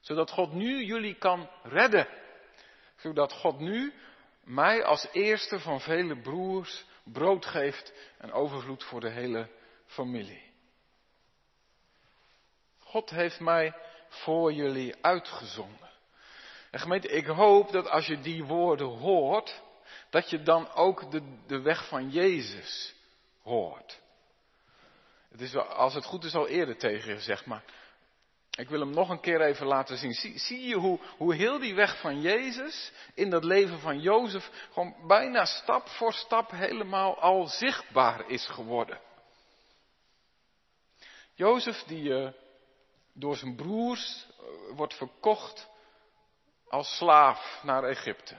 Zodat 0.00 0.30
God 0.30 0.52
nu 0.52 0.84
jullie 0.84 1.14
kan 1.14 1.50
redden. 1.62 2.08
Zodat 2.96 3.32
God 3.32 3.58
nu 3.58 3.92
mij 4.44 4.84
als 4.84 5.08
eerste 5.12 5.60
van 5.60 5.80
vele 5.80 6.20
broers 6.20 6.84
brood 7.04 7.46
geeft 7.46 7.92
en 8.18 8.32
overvloed 8.32 8.84
voor 8.84 9.00
de 9.00 9.10
hele 9.10 9.48
familie. 9.86 10.42
God 12.78 13.10
heeft 13.10 13.40
mij 13.40 13.74
voor 14.08 14.52
jullie 14.52 14.94
uitgezonden. 15.00 15.90
En 16.70 16.80
gemeente, 16.80 17.08
ik 17.08 17.26
hoop 17.26 17.72
dat 17.72 17.88
als 17.88 18.06
je 18.06 18.20
die 18.20 18.44
woorden 18.44 18.86
hoort, 18.86 19.62
dat 20.10 20.30
je 20.30 20.42
dan 20.42 20.72
ook 20.72 21.10
de, 21.10 21.38
de 21.46 21.60
weg 21.60 21.88
van 21.88 22.10
Jezus 22.10 22.94
hoort. 23.42 24.00
Het 25.30 25.40
is, 25.40 25.56
als 25.56 25.94
het 25.94 26.04
goed 26.04 26.24
is 26.24 26.34
al 26.34 26.48
eerder 26.48 26.76
tegen 26.76 27.08
je 27.08 27.16
gezegd, 27.16 27.46
maar 27.46 27.64
ik 28.56 28.68
wil 28.68 28.80
hem 28.80 28.90
nog 28.90 29.08
een 29.08 29.20
keer 29.20 29.40
even 29.40 29.66
laten 29.66 29.96
zien. 29.96 30.12
Zie, 30.38 30.66
je 30.66 30.74
hoe, 30.74 30.98
hoe 31.16 31.34
heel 31.34 31.58
die 31.58 31.74
weg 31.74 32.00
van 32.00 32.20
Jezus 32.20 32.92
in 33.14 33.30
dat 33.30 33.44
leven 33.44 33.78
van 33.78 34.00
Jozef 34.00 34.50
gewoon 34.72 34.96
bijna 35.06 35.44
stap 35.44 35.88
voor 35.88 36.12
stap 36.12 36.50
helemaal 36.50 37.20
al 37.20 37.46
zichtbaar 37.46 38.28
is 38.28 38.46
geworden. 38.46 39.00
Jozef 41.34 41.82
die 41.82 42.02
uh, 42.02 42.30
door 43.12 43.36
zijn 43.36 43.56
broers 43.56 44.26
uh, 44.40 44.76
wordt 44.76 44.94
verkocht 44.94 45.68
als 46.68 46.96
slaaf 46.96 47.60
naar 47.62 47.84
Egypte. 47.84 48.36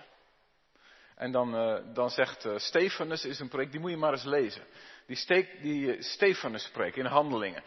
En 1.16 1.32
dan, 1.32 1.56
uh, 1.56 1.94
dan 1.94 2.10
zegt 2.10 2.48
Stefanus, 2.56 3.26
is 3.26 3.40
een 3.40 3.50
preek, 3.50 3.72
die 3.72 3.80
moet 3.80 3.92
je 3.92 3.98
maar 3.98 4.12
eens 4.12 4.24
lezen 4.24 4.64
die, 5.08 5.16
steek, 5.16 5.62
die 5.62 5.96
eh, 5.96 6.02
Stefanus 6.02 6.64
spreekt 6.64 6.98
in 6.98 7.06
handelingen. 7.06 7.64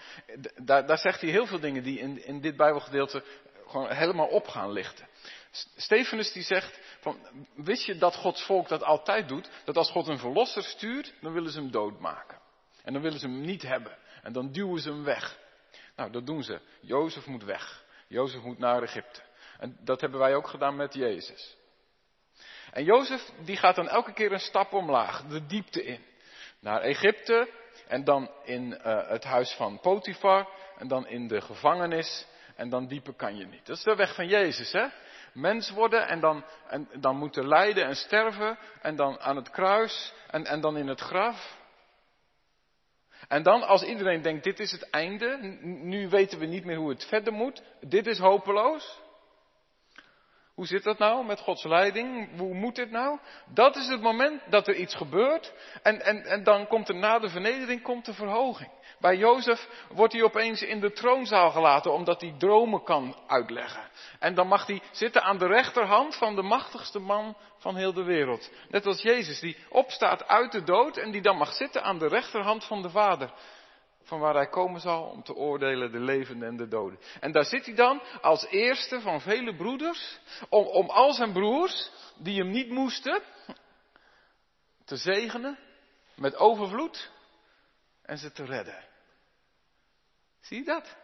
Daar, 0.56 0.86
daar 0.86 0.98
zegt 0.98 1.20
hij 1.20 1.30
heel 1.30 1.46
veel 1.46 1.60
dingen 1.60 1.82
die 1.82 1.98
in, 1.98 2.24
in 2.24 2.40
dit 2.40 2.56
Bijbelgedeelte 2.56 3.24
gewoon 3.66 3.90
helemaal 3.90 4.26
op 4.26 4.46
gaan 4.46 4.72
lichten. 4.72 5.08
Stefanus 5.76 6.32
die 6.32 6.42
zegt 6.42 6.80
van, 7.00 7.18
wist 7.54 7.84
je 7.84 7.98
dat 7.98 8.14
Gods 8.14 8.42
volk 8.42 8.68
dat 8.68 8.82
altijd 8.82 9.28
doet? 9.28 9.50
Dat 9.64 9.76
als 9.76 9.90
God 9.90 10.06
een 10.06 10.18
verlosser 10.18 10.62
stuurt, 10.62 11.14
dan 11.20 11.32
willen 11.32 11.50
ze 11.50 11.58
hem 11.58 11.70
doodmaken. 11.70 12.38
En 12.82 12.92
dan 12.92 13.02
willen 13.02 13.18
ze 13.18 13.26
hem 13.26 13.40
niet 13.40 13.62
hebben. 13.62 13.96
En 14.22 14.32
dan 14.32 14.52
duwen 14.52 14.80
ze 14.80 14.88
hem 14.88 15.04
weg. 15.04 15.38
Nou, 15.96 16.10
dat 16.10 16.26
doen 16.26 16.42
ze. 16.42 16.60
Jozef 16.80 17.26
moet 17.26 17.44
weg. 17.44 17.84
Jozef 18.08 18.42
moet 18.42 18.58
naar 18.58 18.82
Egypte. 18.82 19.20
En 19.58 19.78
dat 19.80 20.00
hebben 20.00 20.18
wij 20.20 20.34
ook 20.34 20.48
gedaan 20.48 20.76
met 20.76 20.94
Jezus. 20.94 21.56
En 22.70 22.84
Jozef 22.84 23.30
die 23.44 23.56
gaat 23.56 23.74
dan 23.74 23.88
elke 23.88 24.12
keer 24.12 24.32
een 24.32 24.40
stap 24.40 24.72
omlaag, 24.72 25.26
de 25.26 25.46
diepte 25.46 25.84
in 25.84 26.00
naar 26.60 26.80
Egypte 26.80 27.48
en 27.88 28.04
dan 28.04 28.30
in 28.44 28.70
uh, 28.70 29.08
het 29.08 29.24
huis 29.24 29.52
van 29.52 29.80
Potifar 29.80 30.48
en 30.78 30.88
dan 30.88 31.06
in 31.06 31.28
de 31.28 31.40
gevangenis 31.40 32.26
en 32.56 32.68
dan 32.68 32.86
dieper 32.86 33.14
kan 33.14 33.36
je 33.36 33.46
niet. 33.46 33.66
Dat 33.66 33.76
is 33.76 33.82
de 33.82 33.94
weg 33.94 34.14
van 34.14 34.28
Jezus, 34.28 34.72
hè? 34.72 34.86
Mens 35.32 35.70
worden 35.70 36.08
en 36.08 36.20
dan, 36.20 36.44
en 36.68 36.88
dan 37.00 37.16
moeten 37.16 37.48
lijden 37.48 37.84
en 37.84 37.96
sterven 37.96 38.58
en 38.82 38.96
dan 38.96 39.20
aan 39.20 39.36
het 39.36 39.50
kruis 39.50 40.12
en, 40.30 40.44
en 40.44 40.60
dan 40.60 40.76
in 40.76 40.88
het 40.88 41.00
graf. 41.00 41.56
En 43.28 43.42
dan 43.42 43.62
als 43.62 43.82
iedereen 43.82 44.22
denkt 44.22 44.44
dit 44.44 44.60
is 44.60 44.72
het 44.72 44.90
einde, 44.90 45.58
nu 45.62 46.08
weten 46.08 46.38
we 46.38 46.46
niet 46.46 46.64
meer 46.64 46.76
hoe 46.76 46.88
het 46.88 47.04
verder 47.04 47.32
moet, 47.32 47.62
dit 47.80 48.06
is 48.06 48.18
hopeloos. 48.18 49.00
Hoe 50.58 50.66
zit 50.66 50.84
dat 50.84 50.98
nou 50.98 51.24
met 51.24 51.40
Gods 51.40 51.64
leiding? 51.64 52.38
Hoe 52.38 52.54
moet 52.54 52.74
dit 52.76 52.90
nou? 52.90 53.18
Dat 53.46 53.76
is 53.76 53.86
het 53.88 54.00
moment 54.00 54.42
dat 54.50 54.68
er 54.68 54.74
iets 54.74 54.94
gebeurt. 54.94 55.52
En, 55.82 56.00
en, 56.00 56.24
en 56.24 56.42
dan 56.42 56.66
komt 56.66 56.88
er 56.88 56.94
na 56.94 57.18
de 57.18 57.28
vernedering 57.28 57.82
komt 57.82 58.04
de 58.04 58.12
verhoging. 58.12 58.70
Bij 59.00 59.16
Jozef 59.16 59.68
wordt 59.92 60.12
hij 60.12 60.22
opeens 60.22 60.62
in 60.62 60.80
de 60.80 60.92
troonzaal 60.92 61.50
gelaten 61.50 61.92
omdat 61.92 62.20
hij 62.20 62.34
dromen 62.38 62.82
kan 62.82 63.16
uitleggen. 63.26 63.82
En 64.18 64.34
dan 64.34 64.46
mag 64.46 64.66
hij 64.66 64.82
zitten 64.90 65.22
aan 65.22 65.38
de 65.38 65.46
rechterhand 65.46 66.16
van 66.16 66.34
de 66.34 66.42
machtigste 66.42 66.98
man 66.98 67.36
van 67.58 67.76
heel 67.76 67.92
de 67.92 68.04
wereld. 68.04 68.50
Net 68.68 68.86
als 68.86 69.02
Jezus 69.02 69.40
die 69.40 69.56
opstaat 69.68 70.28
uit 70.28 70.52
de 70.52 70.62
dood 70.62 70.96
en 70.96 71.10
die 71.10 71.22
dan 71.22 71.36
mag 71.36 71.52
zitten 71.52 71.82
aan 71.82 71.98
de 71.98 72.08
rechterhand 72.08 72.64
van 72.64 72.82
de 72.82 72.90
Vader 72.90 73.32
van 74.08 74.18
waar 74.18 74.34
hij 74.34 74.48
komen 74.48 74.80
zal 74.80 75.02
om 75.04 75.22
te 75.22 75.34
oordelen 75.34 75.92
de 75.92 76.00
levenden 76.00 76.48
en 76.48 76.56
de 76.56 76.68
doden. 76.68 76.98
En 77.20 77.32
daar 77.32 77.44
zit 77.44 77.66
hij 77.66 77.74
dan 77.74 78.02
als 78.20 78.46
eerste 78.46 79.00
van 79.00 79.20
vele 79.20 79.56
broeders, 79.56 80.18
om, 80.48 80.66
om 80.66 80.90
al 80.90 81.12
zijn 81.12 81.32
broers, 81.32 81.90
die 82.16 82.38
hem 82.38 82.50
niet 82.50 82.68
moesten, 82.68 83.22
te 84.84 84.96
zegenen 84.96 85.58
met 86.14 86.36
overvloed 86.36 87.10
en 88.02 88.18
ze 88.18 88.32
te 88.32 88.44
redden. 88.44 88.84
Zie 90.40 90.58
je 90.58 90.64
dat? 90.64 90.96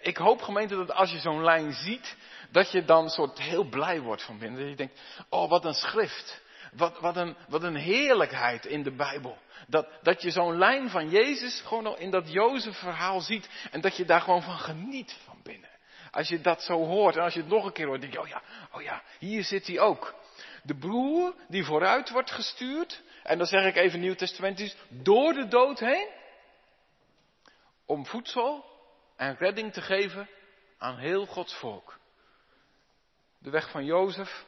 Ik 0.00 0.16
hoop 0.16 0.42
gemeente 0.42 0.76
dat 0.76 0.92
als 0.92 1.10
je 1.10 1.18
zo'n 1.18 1.44
lijn 1.44 1.72
ziet, 1.72 2.16
dat 2.50 2.70
je 2.70 2.84
dan 2.84 3.08
soort 3.08 3.38
heel 3.38 3.64
blij 3.64 4.00
wordt 4.00 4.22
van 4.22 4.38
binnen. 4.38 4.60
Dat 4.60 4.68
je 4.68 4.76
denkt, 4.76 5.00
oh 5.28 5.48
wat 5.48 5.64
een 5.64 5.74
schrift. 5.74 6.40
Wat, 6.72 7.00
wat, 7.00 7.16
een, 7.16 7.36
wat 7.48 7.62
een 7.62 7.76
heerlijkheid 7.76 8.64
in 8.64 8.82
de 8.82 8.94
Bijbel. 8.94 9.38
Dat, 9.66 9.88
dat 10.02 10.22
je 10.22 10.30
zo'n 10.30 10.58
lijn 10.58 10.90
van 10.90 11.10
Jezus 11.10 11.60
gewoon 11.60 11.86
al 11.86 11.98
in 11.98 12.10
dat 12.10 12.32
Jozef 12.32 12.78
verhaal 12.78 13.20
ziet. 13.20 13.48
En 13.70 13.80
dat 13.80 13.96
je 13.96 14.04
daar 14.04 14.20
gewoon 14.20 14.42
van 14.42 14.58
geniet 14.58 15.16
van 15.24 15.40
binnen. 15.42 15.70
Als 16.10 16.28
je 16.28 16.40
dat 16.40 16.62
zo 16.62 16.84
hoort 16.84 17.16
en 17.16 17.22
als 17.22 17.34
je 17.34 17.40
het 17.40 17.48
nog 17.48 17.64
een 17.64 17.72
keer 17.72 17.86
hoort, 17.86 18.00
denk 18.00 18.12
je, 18.12 18.20
oh 18.20 18.28
ja, 18.28 18.42
oh 18.72 18.82
ja, 18.82 19.02
hier 19.18 19.44
zit 19.44 19.66
hij 19.66 19.80
ook. 19.80 20.14
De 20.62 20.76
broer 20.76 21.34
die 21.48 21.64
vooruit 21.64 22.10
wordt 22.10 22.30
gestuurd, 22.30 23.02
en 23.22 23.38
dan 23.38 23.46
zeg 23.46 23.64
ik 23.64 23.76
even 23.76 24.00
Nieuw 24.00 24.14
Testamentisch, 24.14 24.76
door 24.88 25.32
de 25.32 25.48
dood 25.48 25.78
heen, 25.78 26.08
om 27.86 28.06
voedsel 28.06 28.64
en 29.16 29.36
redding 29.36 29.72
te 29.72 29.82
geven 29.82 30.28
aan 30.78 30.98
heel 30.98 31.26
Gods 31.26 31.54
volk. 31.54 31.98
De 33.38 33.50
weg 33.50 33.70
van 33.70 33.84
Jozef 33.84 34.44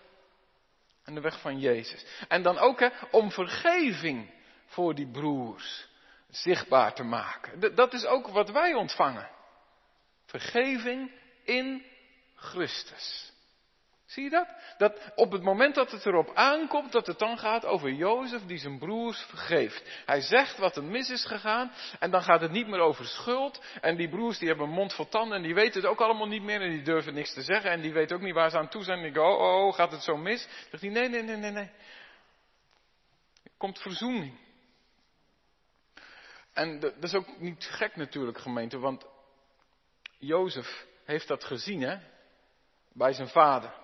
en 1.11 1.17
de 1.17 1.21
weg 1.21 1.41
van 1.41 1.59
Jezus. 1.59 2.05
En 2.29 2.43
dan 2.43 2.59
ook 2.59 2.81
hè, 2.81 2.89
om 3.11 3.31
vergeving 3.31 4.31
voor 4.67 4.95
die 4.95 5.11
broers 5.11 5.89
zichtbaar 6.29 6.95
te 6.95 7.03
maken. 7.03 7.75
Dat 7.75 7.93
is 7.93 8.05
ook 8.05 8.29
wat 8.29 8.51
wij 8.51 8.75
ontvangen. 8.75 9.31
Vergeving 10.27 11.13
in 11.45 11.85
Christus. 12.35 13.33
Zie 14.11 14.23
je 14.25 14.31
dat? 14.31 14.49
Dat 14.79 15.13
op 15.15 15.33
het 15.33 15.43
moment 15.43 15.75
dat 15.75 15.91
het 15.91 16.07
erop 16.07 16.35
aankomt, 16.35 16.93
dat 16.93 17.07
het 17.07 17.19
dan 17.19 17.39
gaat 17.39 17.65
over 17.65 17.91
Jozef 17.91 18.43
die 18.47 18.59
zijn 18.59 18.79
broers 18.79 19.23
vergeeft. 19.23 20.03
Hij 20.07 20.21
zegt 20.21 20.59
wat 20.59 20.77
er 20.77 20.85
mis 20.85 21.11
is 21.11 21.25
gegaan 21.25 21.73
en 21.99 22.11
dan 22.11 22.23
gaat 22.23 22.41
het 22.41 22.51
niet 22.51 22.67
meer 22.67 22.81
over 22.81 23.05
schuld. 23.05 23.63
En 23.81 23.97
die 23.97 24.09
broers 24.09 24.39
die 24.39 24.49
hebben 24.49 24.67
een 24.67 24.75
mond 24.75 24.95
vol 24.95 25.09
tanden 25.09 25.37
en 25.37 25.43
die 25.43 25.55
weten 25.55 25.81
het 25.81 25.91
ook 25.91 26.01
allemaal 26.01 26.27
niet 26.27 26.43
meer 26.43 26.61
en 26.61 26.71
die 26.71 26.83
durven 26.83 27.15
niks 27.15 27.33
te 27.33 27.43
zeggen 27.43 27.71
en 27.71 27.81
die 27.81 27.93
weten 27.93 28.17
ook 28.17 28.23
niet 28.23 28.35
waar 28.35 28.51
ze 28.51 28.59
aan 28.59 28.69
toe 28.69 28.83
zijn. 28.83 29.05
En 29.05 29.19
oh, 29.19 29.41
oh, 29.41 29.67
oh, 29.67 29.75
gaat 29.75 29.93
het 29.93 30.03
zo 30.03 30.17
mis? 30.17 30.45
Dan 30.45 30.55
zegt 30.71 30.83
hij, 30.83 30.93
nee, 30.93 31.09
nee, 31.09 31.23
nee, 31.23 31.37
nee, 31.37 31.51
nee. 31.51 31.71
Er 33.45 33.51
komt 33.57 33.79
verzoening. 33.79 34.39
En 36.53 36.81
dat 36.81 36.95
is 37.01 37.15
ook 37.15 37.39
niet 37.39 37.65
gek 37.65 37.97
natuurlijk 37.97 38.39
gemeente, 38.39 38.79
want 38.79 39.07
Jozef 40.19 40.87
heeft 41.05 41.29
dat 41.29 41.45
gezien 41.45 41.81
hè, 41.81 41.97
bij 42.93 43.13
zijn 43.13 43.29
vader. 43.29 43.79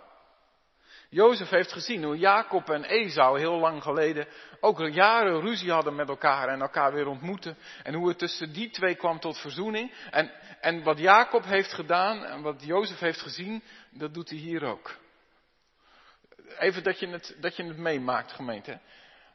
Jozef 1.08 1.48
heeft 1.48 1.72
gezien 1.72 2.04
hoe 2.04 2.18
Jacob 2.18 2.70
en 2.70 2.84
Esau 2.84 3.38
heel 3.38 3.58
lang 3.58 3.82
geleden 3.82 4.28
ook 4.60 4.78
jaren 4.78 5.40
ruzie 5.40 5.70
hadden 5.70 5.94
met 5.94 6.08
elkaar 6.08 6.48
en 6.48 6.60
elkaar 6.60 6.92
weer 6.92 7.06
ontmoeten. 7.06 7.56
En 7.82 7.94
hoe 7.94 8.08
het 8.08 8.18
tussen 8.18 8.52
die 8.52 8.70
twee 8.70 8.94
kwam 8.94 9.20
tot 9.20 9.38
verzoening. 9.38 9.92
En, 10.10 10.32
en 10.60 10.82
wat 10.82 10.98
Jacob 10.98 11.44
heeft 11.44 11.72
gedaan 11.72 12.24
en 12.24 12.42
wat 12.42 12.64
Jozef 12.64 12.98
heeft 12.98 13.20
gezien, 13.20 13.62
dat 13.90 14.14
doet 14.14 14.30
hij 14.30 14.38
hier 14.38 14.64
ook. 14.64 14.96
Even 16.58 16.82
dat 16.82 16.98
je 16.98 17.08
het, 17.08 17.36
dat 17.40 17.56
je 17.56 17.64
het 17.64 17.76
meemaakt, 17.76 18.32
gemeente. 18.32 18.80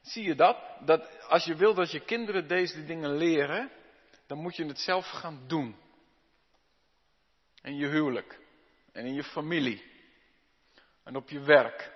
Zie 0.01 0.23
je 0.23 0.35
dat? 0.35 0.57
Dat 0.85 1.27
als 1.27 1.45
je 1.45 1.55
wil 1.55 1.73
dat 1.73 1.91
je 1.91 1.99
kinderen 1.99 2.47
deze 2.47 2.85
dingen 2.85 3.17
leren, 3.17 3.71
dan 4.27 4.37
moet 4.37 4.55
je 4.55 4.65
het 4.65 4.79
zelf 4.79 5.09
gaan 5.09 5.43
doen. 5.47 5.75
In 7.61 7.75
je 7.75 7.87
huwelijk. 7.87 8.39
En 8.91 9.05
in 9.05 9.13
je 9.13 9.23
familie. 9.23 9.90
En 11.12 11.18
op 11.18 11.30
je 11.30 11.39
werk. 11.39 11.91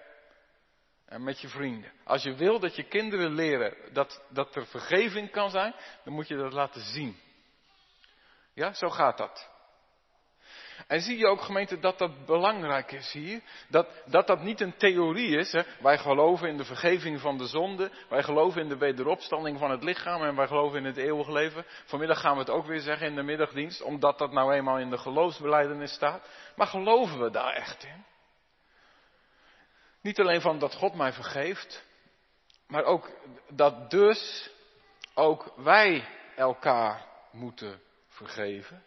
En 1.05 1.23
met 1.23 1.41
je 1.41 1.47
vrienden. 1.47 1.91
Als 2.03 2.23
je 2.23 2.35
wil 2.35 2.59
dat 2.59 2.75
je 2.75 2.83
kinderen 2.83 3.33
leren 3.33 3.73
dat, 3.93 4.21
dat 4.29 4.55
er 4.55 4.65
vergeving 4.65 5.31
kan 5.31 5.49
zijn, 5.49 5.75
dan 6.03 6.13
moet 6.13 6.27
je 6.27 6.35
dat 6.35 6.53
laten 6.53 6.81
zien. 6.81 7.17
Ja, 8.53 8.73
zo 8.73 8.89
gaat 8.89 9.17
dat. 9.17 9.49
En 10.87 11.01
zie 11.01 11.17
je 11.17 11.27
ook 11.27 11.41
gemeente 11.41 11.79
dat 11.79 11.97
dat 11.97 12.25
belangrijk 12.25 12.91
is 12.91 13.11
hier? 13.11 13.41
Dat 13.69 13.87
dat, 14.05 14.27
dat 14.27 14.41
niet 14.41 14.61
een 14.61 14.77
theorie 14.77 15.37
is. 15.37 15.51
Hè? 15.51 15.61
Wij 15.79 15.97
geloven 15.97 16.49
in 16.49 16.57
de 16.57 16.65
vergeving 16.65 17.19
van 17.19 17.37
de 17.37 17.47
zonde. 17.47 17.91
Wij 18.09 18.23
geloven 18.23 18.61
in 18.61 18.69
de 18.69 18.77
wederopstanding 18.77 19.59
van 19.59 19.71
het 19.71 19.83
lichaam. 19.83 20.23
En 20.23 20.35
wij 20.35 20.47
geloven 20.47 20.79
in 20.79 20.85
het 20.85 20.97
eeuwige 20.97 21.31
leven. 21.31 21.65
Vanmiddag 21.85 22.19
gaan 22.19 22.33
we 22.33 22.39
het 22.39 22.49
ook 22.49 22.65
weer 22.65 22.79
zeggen 22.79 23.07
in 23.07 23.15
de 23.15 23.23
middagdienst. 23.23 23.81
Omdat 23.81 24.17
dat 24.17 24.31
nou 24.31 24.53
eenmaal 24.53 24.79
in 24.79 24.89
de 24.89 24.97
geloofsbeleidenis 24.97 25.93
staat. 25.93 26.29
Maar 26.55 26.67
geloven 26.67 27.19
we 27.21 27.29
daar 27.29 27.53
echt 27.53 27.83
in? 27.83 28.13
Niet 30.05 30.19
alleen 30.19 30.41
van 30.41 30.59
dat 30.59 30.73
God 30.73 30.95
mij 30.95 31.13
vergeeft. 31.13 31.83
Maar 32.67 32.83
ook 32.83 33.11
dat 33.49 33.89
dus 33.89 34.49
ook 35.13 35.53
wij 35.55 36.07
elkaar 36.35 37.05
moeten 37.31 37.81
vergeven. 38.07 38.83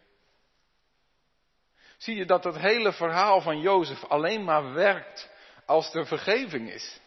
Zie 1.96 2.16
je 2.16 2.24
dat 2.24 2.44
het 2.44 2.58
hele 2.58 2.92
verhaal 2.92 3.40
van 3.40 3.60
Jozef 3.60 4.04
alleen 4.04 4.44
maar 4.44 4.72
werkt 4.72 5.30
als 5.66 5.94
er 5.94 6.06
vergeving 6.06 6.70
is. 6.70 7.00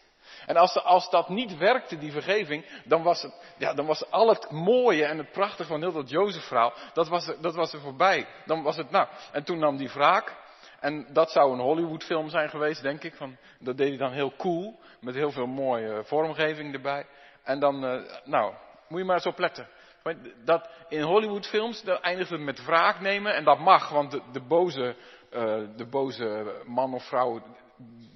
En 0.46 0.56
als, 0.56 0.72
de, 0.72 0.82
als 0.82 1.10
dat 1.10 1.28
niet 1.28 1.56
werkte, 1.56 1.98
die 1.98 2.12
vergeving, 2.12 2.82
dan 2.84 3.02
was, 3.02 3.22
het, 3.22 3.54
ja, 3.56 3.74
dan 3.74 3.86
was 3.86 4.10
al 4.10 4.28
het 4.28 4.50
mooie 4.50 5.04
en 5.04 5.18
het 5.18 5.32
prachtige 5.32 5.68
van 5.68 5.80
heel 5.80 5.92
dat 5.92 6.10
Jozef-verhaal, 6.10 6.72
dat 6.92 7.08
was, 7.08 7.30
dat 7.40 7.54
was 7.54 7.72
er 7.72 7.80
voorbij. 7.80 8.26
Dan 8.46 8.62
was 8.62 8.76
het, 8.76 8.90
nou, 8.90 9.08
en 9.32 9.44
toen 9.44 9.58
nam 9.58 9.76
die 9.76 9.90
wraak. 9.90 10.40
En 10.82 11.06
dat 11.12 11.30
zou 11.30 11.52
een 11.52 11.58
Hollywood-film 11.58 12.28
zijn 12.28 12.48
geweest, 12.48 12.82
denk 12.82 13.02
ik. 13.02 13.14
Van, 13.14 13.36
dat 13.58 13.76
deed 13.76 13.88
hij 13.88 13.96
dan 13.96 14.12
heel 14.12 14.32
cool, 14.36 14.78
met 15.00 15.14
heel 15.14 15.30
veel 15.30 15.46
mooie 15.46 16.04
vormgeving 16.04 16.74
erbij. 16.74 17.06
En 17.42 17.60
dan, 17.60 17.84
uh, 17.84 18.02
nou, 18.24 18.54
moet 18.88 18.98
je 18.98 19.04
maar 19.04 19.16
eens 19.16 19.26
opletten. 19.26 19.68
Dat 20.44 20.68
in 20.88 21.02
Hollywoodfilms, 21.02 21.84
eindigt 21.84 22.30
het 22.30 22.40
met 22.40 22.64
wraak 22.64 23.00
nemen 23.00 23.34
en 23.34 23.44
dat 23.44 23.58
mag, 23.58 23.88
want 23.88 24.10
de, 24.10 24.22
de 24.32 24.40
boze, 24.40 24.96
uh, 25.32 25.60
de 25.76 25.86
boze 25.86 26.60
man 26.66 26.94
of 26.94 27.04
vrouw, 27.04 27.42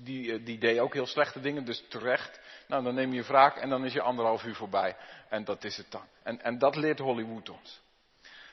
die, 0.03 0.33
eh, 0.33 0.45
die 0.45 0.59
deed 0.59 0.79
ook 0.79 0.95
heel 0.95 1.07
slechte 1.07 1.41
dingen, 1.41 1.65
dus 1.65 1.85
terecht. 1.89 2.41
Nou, 2.69 2.83
dan 2.83 2.95
neem 2.95 3.13
je 3.13 3.23
wraak 3.23 3.57
en 3.57 3.69
dan 3.69 3.85
is 3.85 3.93
je 3.93 4.03
anderhalf 4.03 4.45
uur 4.45 4.55
voorbij. 4.55 4.97
En 5.29 5.45
dat 5.45 5.65
is 5.65 5.77
het 5.77 5.91
dan. 5.91 6.05
En, 6.23 6.43
en 6.43 6.59
dat 6.59 6.77
leert 6.77 6.99
Hollywood 6.99 7.51
ons. 7.51 7.85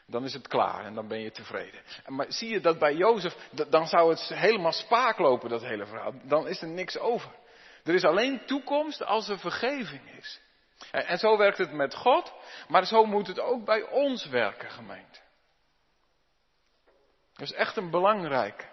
Dan 0.08 0.24
is 0.24 0.34
het 0.34 0.48
klaar 0.48 0.86
en 0.86 0.94
dan 0.94 1.08
ben 1.08 1.20
je 1.20 1.32
tevreden. 1.32 1.82
Maar 2.08 2.26
zie 2.30 2.50
je 2.50 2.60
dat 2.60 2.80
bij 2.80 2.94
Jozef, 2.94 3.36
dan 3.70 3.88
zou 3.88 4.10
het 4.10 4.20
helemaal 4.20 4.72
spaak 4.72 5.18
lopen, 5.18 5.50
dat 5.50 5.62
hele 5.62 5.86
verhaal. 5.86 6.13
Dan 6.24 6.48
is 6.48 6.62
er 6.62 6.68
niks 6.68 6.98
over. 6.98 7.32
Er 7.84 7.94
is 7.94 8.04
alleen 8.04 8.46
toekomst 8.46 9.06
als 9.06 9.30
er 9.30 9.39
vergeving 9.39 10.16
is. 10.18 10.42
En 10.92 11.18
zo 11.18 11.38
werkt 11.38 11.58
het 11.58 11.72
met 11.72 11.96
God, 11.96 12.34
maar 12.68 12.86
zo 12.86 13.06
moet 13.06 13.28
het 13.28 13.39
ook 13.39 13.66
bij 13.66 13.84
ons 13.84 14.26
werken, 14.26 14.72
gemeente. 14.72 15.20
Dat 17.34 17.48
is 17.48 17.54
echt 17.54 17.78
een 17.78 17.89
belangrijke. 17.89 18.66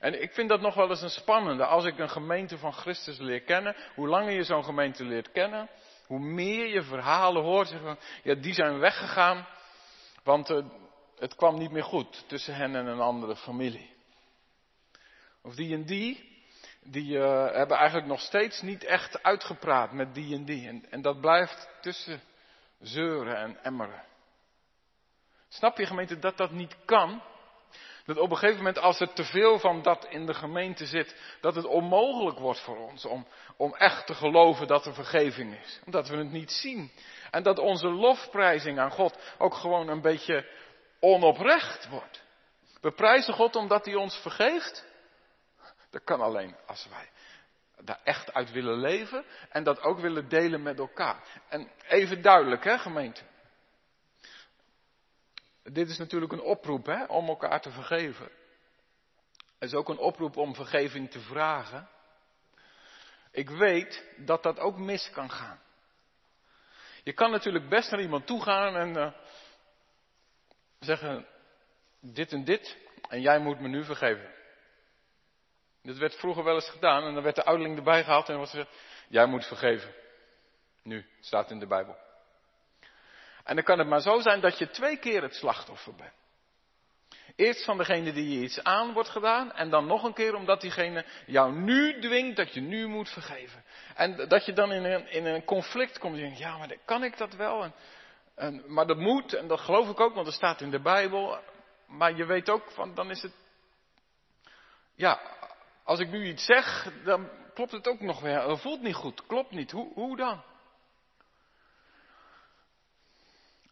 En 0.00 0.22
ik 0.22 0.32
vind 0.32 0.48
dat 0.48 0.60
nog 0.60 0.74
wel 0.74 0.90
eens 0.90 1.02
een 1.02 1.10
spannende. 1.10 1.64
Als 1.64 1.84
ik 1.84 1.98
een 1.98 2.10
gemeente 2.10 2.58
van 2.58 2.72
Christus 2.72 3.18
leer 3.18 3.40
kennen, 3.40 3.76
hoe 3.94 4.08
langer 4.08 4.32
je 4.32 4.42
zo'n 4.42 4.64
gemeente 4.64 5.04
leert 5.04 5.32
kennen, 5.32 5.68
hoe 6.06 6.18
meer 6.18 6.66
je 6.66 6.82
verhalen 6.82 7.42
hoort. 7.42 7.68
Zeggen, 7.68 7.98
ja, 8.22 8.34
die 8.34 8.54
zijn 8.54 8.78
weggegaan, 8.78 9.46
want 10.24 10.50
uh, 10.50 10.64
het 11.18 11.34
kwam 11.34 11.58
niet 11.58 11.70
meer 11.70 11.84
goed 11.84 12.24
tussen 12.28 12.54
hen 12.54 12.74
en 12.74 12.86
een 12.86 13.00
andere 13.00 13.36
familie. 13.36 13.92
Of 15.42 15.54
die 15.54 15.74
en 15.74 15.84
die, 15.84 16.32
die 16.82 17.16
uh, 17.16 17.52
hebben 17.52 17.76
eigenlijk 17.76 18.08
nog 18.08 18.20
steeds 18.20 18.60
niet 18.60 18.84
echt 18.84 19.22
uitgepraat 19.22 19.92
met 19.92 20.14
die 20.14 20.34
en 20.34 20.44
die. 20.44 20.80
En 20.90 21.02
dat 21.02 21.20
blijft 21.20 21.68
tussen 21.80 22.20
zeuren 22.80 23.36
en 23.36 23.64
emmeren. 23.64 24.04
Snap 25.48 25.78
je 25.78 25.86
gemeente 25.86 26.18
dat 26.18 26.36
dat 26.36 26.50
niet 26.50 26.76
kan? 26.84 27.22
Dat 28.04 28.16
op 28.18 28.30
een 28.30 28.36
gegeven 28.36 28.58
moment 28.58 28.78
als 28.78 29.00
er 29.00 29.12
te 29.12 29.24
veel 29.24 29.58
van 29.58 29.82
dat 29.82 30.06
in 30.08 30.26
de 30.26 30.34
gemeente 30.34 30.86
zit, 30.86 31.16
dat 31.40 31.54
het 31.54 31.64
onmogelijk 31.64 32.38
wordt 32.38 32.60
voor 32.60 32.76
ons 32.76 33.04
om, 33.04 33.26
om 33.56 33.74
echt 33.74 34.06
te 34.06 34.14
geloven 34.14 34.66
dat 34.66 34.86
er 34.86 34.94
vergeving 34.94 35.58
is. 35.58 35.80
Omdat 35.84 36.08
we 36.08 36.16
het 36.16 36.30
niet 36.30 36.52
zien. 36.52 36.90
En 37.30 37.42
dat 37.42 37.58
onze 37.58 37.88
lofprijzing 37.88 38.78
aan 38.78 38.90
God 38.90 39.18
ook 39.38 39.54
gewoon 39.54 39.88
een 39.88 40.00
beetje 40.00 40.48
onoprecht 41.00 41.88
wordt. 41.88 42.22
We 42.80 42.92
prijzen 42.92 43.34
God 43.34 43.56
omdat 43.56 43.84
hij 43.84 43.94
ons 43.94 44.16
vergeeft. 44.16 44.84
Dat 45.90 46.04
kan 46.04 46.20
alleen 46.20 46.56
als 46.66 46.86
wij 46.90 47.08
daar 47.80 48.00
echt 48.04 48.34
uit 48.34 48.50
willen 48.50 48.78
leven 48.78 49.24
en 49.48 49.64
dat 49.64 49.82
ook 49.82 49.98
willen 49.98 50.28
delen 50.28 50.62
met 50.62 50.78
elkaar. 50.78 51.24
En 51.48 51.70
even 51.88 52.22
duidelijk, 52.22 52.64
hè, 52.64 52.78
gemeente. 52.78 53.22
Dit 55.72 55.88
is 55.88 55.98
natuurlijk 55.98 56.32
een 56.32 56.40
oproep 56.40 56.86
hè, 56.86 57.04
om 57.04 57.28
elkaar 57.28 57.60
te 57.60 57.70
vergeven. 57.70 58.28
Het 59.58 59.72
is 59.72 59.74
ook 59.74 59.88
een 59.88 59.98
oproep 59.98 60.36
om 60.36 60.54
vergeving 60.54 61.10
te 61.10 61.20
vragen. 61.20 61.88
Ik 63.30 63.50
weet 63.50 64.04
dat 64.16 64.42
dat 64.42 64.58
ook 64.58 64.78
mis 64.78 65.10
kan 65.10 65.30
gaan. 65.30 65.60
Je 67.02 67.12
kan 67.12 67.30
natuurlijk 67.30 67.68
best 67.68 67.90
naar 67.90 68.00
iemand 68.00 68.26
toe 68.26 68.42
gaan 68.42 68.76
en 68.76 68.96
uh, 68.96 69.12
zeggen: 70.78 71.26
dit 72.00 72.32
en 72.32 72.44
dit, 72.44 72.76
en 73.08 73.20
jij 73.20 73.38
moet 73.38 73.60
me 73.60 73.68
nu 73.68 73.84
vergeven. 73.84 74.32
Dat 75.82 75.96
werd 75.96 76.14
vroeger 76.14 76.44
wel 76.44 76.54
eens 76.54 76.70
gedaan 76.70 77.04
en 77.04 77.14
dan 77.14 77.22
werd 77.22 77.36
de 77.36 77.44
ouderling 77.44 77.76
erbij 77.76 78.04
gehaald 78.04 78.28
en 78.28 78.38
was 78.38 78.54
er, 78.54 78.68
jij 79.08 79.26
moet 79.26 79.46
vergeven. 79.46 79.94
Nu, 80.82 81.06
staat 81.20 81.50
in 81.50 81.58
de 81.58 81.66
Bijbel. 81.66 82.03
En 83.44 83.54
dan 83.54 83.64
kan 83.64 83.78
het 83.78 83.88
maar 83.88 84.00
zo 84.00 84.20
zijn 84.20 84.40
dat 84.40 84.58
je 84.58 84.70
twee 84.70 84.96
keer 84.96 85.22
het 85.22 85.34
slachtoffer 85.34 85.94
bent. 85.94 86.12
Eerst 87.36 87.64
van 87.64 87.78
degene 87.78 88.12
die 88.12 88.38
je 88.38 88.44
iets 88.44 88.62
aan 88.62 88.92
wordt 88.92 89.08
gedaan 89.08 89.52
en 89.52 89.70
dan 89.70 89.86
nog 89.86 90.02
een 90.02 90.14
keer 90.14 90.34
omdat 90.34 90.60
diegene 90.60 91.04
jou 91.26 91.52
nu 91.52 92.00
dwingt 92.00 92.36
dat 92.36 92.54
je 92.54 92.60
nu 92.60 92.86
moet 92.86 93.08
vergeven. 93.08 93.64
En 93.94 94.28
dat 94.28 94.44
je 94.46 94.52
dan 94.52 94.72
in 94.72 94.84
een, 94.84 95.10
in 95.10 95.26
een 95.26 95.44
conflict 95.44 95.98
komt 95.98 96.14
en 96.14 96.20
denkt, 96.20 96.38
ja 96.38 96.56
maar 96.56 96.76
kan 96.84 97.04
ik 97.04 97.18
dat 97.18 97.34
wel? 97.34 97.62
En, 97.62 97.74
en, 98.34 98.62
maar 98.66 98.86
dat 98.86 98.96
moet 98.96 99.32
en 99.32 99.48
dat 99.48 99.60
geloof 99.60 99.88
ik 99.88 100.00
ook, 100.00 100.14
want 100.14 100.26
het 100.26 100.34
staat 100.34 100.60
in 100.60 100.70
de 100.70 100.80
Bijbel. 100.80 101.38
Maar 101.86 102.16
je 102.16 102.24
weet 102.24 102.50
ook 102.50 102.70
van, 102.70 102.94
dan 102.94 103.10
is 103.10 103.22
het, 103.22 103.32
ja, 104.94 105.20
als 105.84 106.00
ik 106.00 106.10
nu 106.10 106.26
iets 106.26 106.44
zeg, 106.44 106.92
dan 107.04 107.28
klopt 107.54 107.72
het 107.72 107.88
ook 107.88 108.00
nog 108.00 108.20
weer. 108.20 108.48
Het 108.48 108.60
voelt 108.60 108.82
niet 108.82 108.94
goed, 108.94 109.26
klopt 109.26 109.50
niet. 109.50 109.70
Hoe, 109.70 109.92
hoe 109.94 110.16
dan? 110.16 110.42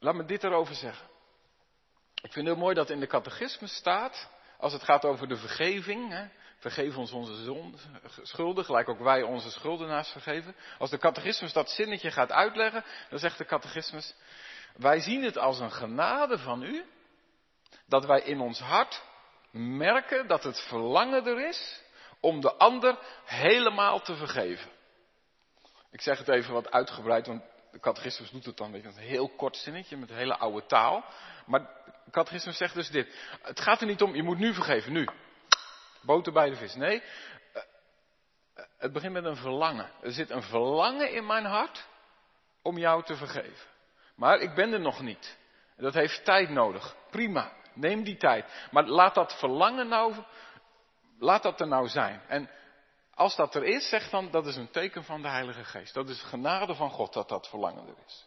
Laat 0.03 0.15
me 0.15 0.25
dit 0.25 0.45
erover 0.45 0.75
zeggen. 0.75 1.07
Ik 2.15 2.33
vind 2.33 2.35
het 2.35 2.55
heel 2.55 2.65
mooi 2.65 2.75
dat 2.75 2.91
in 2.91 3.01
de 3.01 3.07
catechisme 3.07 3.67
staat, 3.67 4.31
als 4.59 4.73
het 4.73 4.83
gaat 4.83 5.05
over 5.05 5.29
de 5.29 5.37
vergeving, 5.37 6.11
hè, 6.11 6.27
vergeef 6.59 6.97
ons 6.97 7.13
onze 7.13 7.35
schulden, 8.23 8.65
gelijk 8.65 8.89
ook 8.89 8.99
wij 8.99 9.23
onze 9.23 9.51
schuldenaars 9.51 10.09
vergeven. 10.09 10.57
Als 10.79 10.91
de 10.91 10.99
catechismus 10.99 11.53
dat 11.53 11.71
zinnetje 11.71 12.11
gaat 12.11 12.33
uitleggen, 12.33 12.85
dan 13.11 13.19
zegt 13.19 13.39
de 13.39 13.45
catechismus, 13.45 14.15
wij 14.77 15.01
zien 15.01 15.23
het 15.23 15.39
als 15.39 15.59
een 15.59 15.73
genade 15.73 16.39
van 16.39 16.63
u, 16.63 16.85
dat 17.87 18.05
wij 18.05 18.21
in 18.21 18.41
ons 18.41 18.61
hart 18.61 19.03
merken 19.51 20.27
dat 20.27 20.45
het 20.45 20.61
verlangen 20.61 21.27
er 21.27 21.49
is 21.49 21.83
om 22.21 22.41
de 22.41 22.55
ander 22.55 22.99
helemaal 23.25 24.01
te 24.01 24.15
vergeven. 24.15 24.71
Ik 25.91 26.01
zeg 26.01 26.19
het 26.19 26.29
even 26.29 26.53
wat 26.53 26.71
uitgebreid, 26.71 27.27
want 27.27 27.43
de 27.73 27.81
catechismus 27.81 28.31
doet 28.31 28.45
het 28.45 28.57
dan, 28.57 28.73
weet 28.73 28.83
je, 28.83 28.89
een 28.89 28.95
heel 28.95 29.29
kort 29.29 29.57
zinnetje 29.57 29.97
met 29.97 30.11
hele 30.11 30.37
oude 30.37 30.67
taal. 30.67 31.05
Maar 31.47 31.61
de 32.05 32.11
catechismus 32.11 32.57
zegt 32.57 32.75
dus 32.75 32.91
dit. 32.91 33.15
Het 33.43 33.61
gaat 33.61 33.81
er 33.81 33.87
niet 33.87 34.03
om, 34.03 34.15
je 34.15 34.23
moet 34.23 34.39
nu 34.39 34.55
vergeven, 34.55 34.93
nu. 34.93 35.09
Boter 36.03 36.33
bij 36.33 36.51
de 36.51 36.57
vis. 36.57 36.75
Nee, 36.75 37.03
eh, 37.53 37.63
het 38.79 38.93
begint 38.93 39.13
met 39.13 39.25
een 39.25 39.37
verlangen. 39.37 39.91
Er 40.03 40.13
zit 40.13 40.31
een 40.31 40.43
verlangen 40.43 41.13
in 41.13 41.27
mijn 41.27 41.45
hart 41.45 41.87
om 42.63 42.79
jou 42.79 43.05
te 43.05 43.17
vergeven. 43.17 43.67
Maar 44.17 44.39
ik 44.39 44.55
ben 44.55 44.73
er 44.73 44.81
nog 44.81 45.01
niet. 45.01 45.39
Dat 45.77 45.95
heeft 45.95 46.25
tijd 46.25 46.51
nodig. 46.51 46.97
Prima, 47.11 47.53
neem 47.75 48.03
die 48.03 48.17
tijd. 48.17 48.69
Maar 48.71 48.85
laat 48.85 49.15
dat 49.15 49.39
verlangen 49.39 49.89
nou, 49.89 50.15
laat 51.19 51.43
dat 51.43 51.61
er 51.61 51.67
nou 51.69 51.89
zijn. 51.89 52.23
En 52.29 52.51
als 53.23 53.37
dat 53.37 53.55
er 53.55 53.65
is, 53.65 53.89
zeg 53.89 54.11
dan, 54.11 54.31
dat 54.31 54.47
is 54.47 54.57
een 54.57 54.71
teken 54.71 55.05
van 55.05 55.23
de 55.23 55.29
Heilige 55.29 55.65
Geest. 55.65 55.95
Dat 55.95 56.09
is 56.09 56.23
genade 56.23 56.75
van 56.75 56.91
God 56.91 57.13
dat 57.13 57.29
dat 57.29 57.49
verlangen 57.49 57.87
er 57.87 58.05
is. 58.07 58.27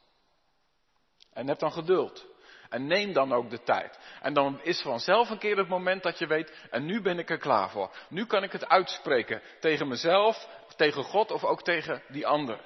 En 1.33 1.47
heb 1.47 1.59
dan 1.59 1.71
geduld. 1.71 2.25
En 2.69 2.87
neem 2.87 3.13
dan 3.13 3.33
ook 3.33 3.49
de 3.49 3.63
tijd. 3.63 3.99
En 4.21 4.33
dan 4.33 4.59
is 4.61 4.81
vanzelf 4.81 5.29
een 5.29 5.37
keer 5.37 5.57
het 5.57 5.67
moment 5.67 6.03
dat 6.03 6.19
je 6.19 6.27
weet, 6.27 6.67
en 6.69 6.85
nu 6.85 7.01
ben 7.01 7.19
ik 7.19 7.29
er 7.29 7.37
klaar 7.37 7.69
voor. 7.69 7.91
Nu 8.09 8.25
kan 8.25 8.43
ik 8.43 8.51
het 8.51 8.67
uitspreken 8.67 9.41
tegen 9.59 9.87
mezelf, 9.87 10.47
tegen 10.75 11.03
God 11.03 11.31
of 11.31 11.43
ook 11.43 11.63
tegen 11.63 12.03
die 12.07 12.27
ander. 12.27 12.59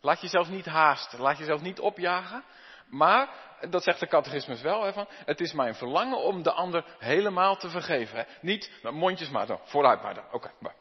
Laat 0.00 0.20
jezelf 0.20 0.48
niet 0.48 0.66
haasten, 0.66 1.20
laat 1.20 1.38
jezelf 1.38 1.60
niet 1.60 1.80
opjagen. 1.80 2.44
Maar, 2.88 3.28
dat 3.70 3.82
zegt 3.82 4.00
de 4.00 4.06
catechismus 4.06 4.60
wel, 4.60 5.06
het 5.08 5.40
is 5.40 5.52
mijn 5.52 5.74
verlangen 5.74 6.18
om 6.18 6.42
de 6.42 6.52
ander 6.52 6.84
helemaal 6.98 7.56
te 7.56 7.68
vergeven. 7.68 8.26
Niet, 8.40 8.70
nou, 8.82 8.94
mondjes 8.94 9.30
maar 9.30 9.46
dan, 9.46 9.60
vooruit 9.64 10.02
maar 10.02 10.14
dan. 10.14 10.24
Oké, 10.32 10.34
okay, 10.60 10.72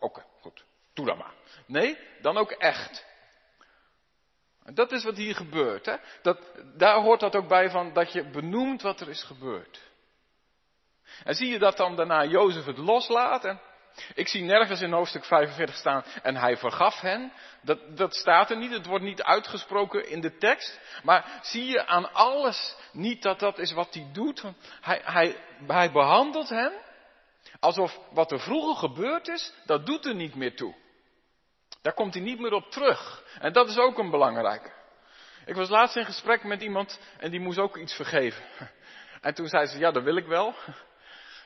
oké, 0.00 0.24
goed. 0.40 0.64
Doe 0.94 1.06
dan 1.06 1.18
maar. 1.18 1.34
Nee, 1.66 1.98
dan 2.20 2.36
ook 2.36 2.50
echt. 2.50 3.08
Dat 4.64 4.92
is 4.92 5.04
wat 5.04 5.16
hier 5.16 5.34
gebeurt. 5.34 5.86
Hè? 5.86 5.96
Dat, 6.22 6.38
daar 6.76 7.00
hoort 7.00 7.20
dat 7.20 7.36
ook 7.36 7.48
bij 7.48 7.70
van 7.70 7.92
dat 7.92 8.12
je 8.12 8.30
benoemt 8.30 8.82
wat 8.82 9.00
er 9.00 9.08
is 9.08 9.22
gebeurd. 9.22 9.80
En 11.24 11.34
zie 11.34 11.48
je 11.48 11.58
dat 11.58 11.76
dan 11.76 11.96
daarna 11.96 12.24
Jozef 12.24 12.64
het 12.64 12.78
loslaat? 12.78 13.56
Ik 14.14 14.28
zie 14.28 14.42
nergens 14.42 14.80
in 14.80 14.92
hoofdstuk 14.92 15.24
45 15.24 15.76
staan 15.76 16.04
en 16.22 16.36
hij 16.36 16.56
vergaf 16.56 17.00
hen. 17.00 17.32
Dat, 17.62 17.96
dat 17.96 18.14
staat 18.14 18.50
er 18.50 18.56
niet, 18.56 18.72
het 18.72 18.86
wordt 18.86 19.04
niet 19.04 19.22
uitgesproken 19.22 20.08
in 20.08 20.20
de 20.20 20.36
tekst. 20.36 20.80
Maar 21.02 21.40
zie 21.42 21.66
je 21.66 21.86
aan 21.86 22.12
alles 22.12 22.76
niet 22.92 23.22
dat 23.22 23.38
dat 23.38 23.58
is 23.58 23.72
wat 23.72 23.94
hij 23.94 24.08
doet? 24.12 24.42
Hij, 24.80 25.00
hij, 25.04 25.36
hij 25.66 25.92
behandelt 25.92 26.48
hen 26.48 26.72
alsof 27.60 27.98
wat 28.10 28.32
er 28.32 28.40
vroeger 28.40 28.76
gebeurd 28.76 29.28
is, 29.28 29.54
dat 29.66 29.86
doet 29.86 30.06
er 30.06 30.14
niet 30.14 30.34
meer 30.34 30.56
toe. 30.56 30.74
Daar 31.82 31.94
komt 31.94 32.14
hij 32.14 32.22
niet 32.22 32.40
meer 32.40 32.52
op 32.52 32.70
terug. 32.70 33.24
En 33.38 33.52
dat 33.52 33.68
is 33.68 33.78
ook 33.78 33.98
een 33.98 34.10
belangrijke. 34.10 34.70
Ik 35.44 35.54
was 35.54 35.68
laatst 35.68 35.96
in 35.96 36.04
gesprek 36.04 36.44
met 36.44 36.62
iemand 36.62 37.00
en 37.18 37.30
die 37.30 37.40
moest 37.40 37.58
ook 37.58 37.76
iets 37.76 37.94
vergeven. 37.94 38.44
En 39.20 39.34
toen 39.34 39.48
zei 39.48 39.66
ze, 39.66 39.78
ja, 39.78 39.90
dat 39.90 40.02
wil 40.02 40.16
ik 40.16 40.26
wel. 40.26 40.54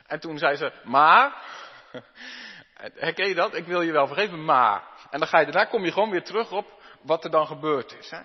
En 0.07 0.21
toen 0.21 0.39
zei 0.39 0.57
ze, 0.57 0.73
maar, 0.83 1.43
herken 3.07 3.29
je 3.29 3.35
dat? 3.35 3.55
Ik 3.55 3.65
wil 3.65 3.83
je 3.83 3.93
wel 3.93 4.07
vergeven, 4.07 4.45
maar. 4.45 4.83
En 5.11 5.19
dan 5.19 5.29
ga 5.29 5.39
je, 5.39 5.45
daarna 5.45 5.65
kom 5.65 5.85
je 5.85 5.93
gewoon 5.93 6.11
weer 6.11 6.25
terug 6.25 6.53
op 6.53 6.83
wat 7.03 7.25
er 7.25 7.31
dan 7.31 7.47
gebeurd 7.47 7.97
is. 7.99 8.11
Hè? 8.11 8.21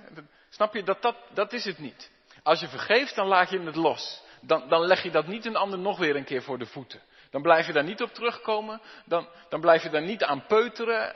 Snap 0.50 0.74
je, 0.74 0.84
dat, 0.84 1.02
dat, 1.02 1.16
dat 1.34 1.54
is 1.54 1.66
het 1.66 1.78
niet. 1.78 2.12
Als 2.44 2.60
je 2.60 2.68
vergeeft, 2.68 3.16
dan 3.16 3.28
laat 3.28 3.50
je 3.50 3.60
het 3.60 3.76
los. 3.76 4.24
Dan, 4.42 4.70
dan 4.70 4.86
leg 4.86 5.04
je 5.04 5.12
dat 5.12 5.28
niet 5.28 5.46
een 5.46 5.56
ander 5.56 5.80
nog 5.80 5.98
weer 5.98 6.16
een 6.16 6.24
keer 6.24 6.42
voor 6.42 6.58
de 6.58 6.66
voeten. 6.66 7.02
Dan 7.30 7.42
blijf 7.42 7.68
je 7.68 7.74
daar 7.74 7.84
niet 7.84 8.02
op 8.02 8.14
terugkomen. 8.14 8.82
Dan, 9.06 9.30
dan 9.50 9.62
blijf 9.62 9.84
je 9.84 9.90
daar 9.90 10.02
niet 10.02 10.24
aan 10.24 10.46
peuteren 10.46 11.16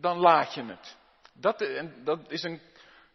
dan 0.00 0.18
laat 0.18 0.54
je 0.54 0.64
het. 0.64 0.96
Dat, 1.32 1.66
dat, 2.04 2.20
is 2.28 2.42
een, 2.42 2.60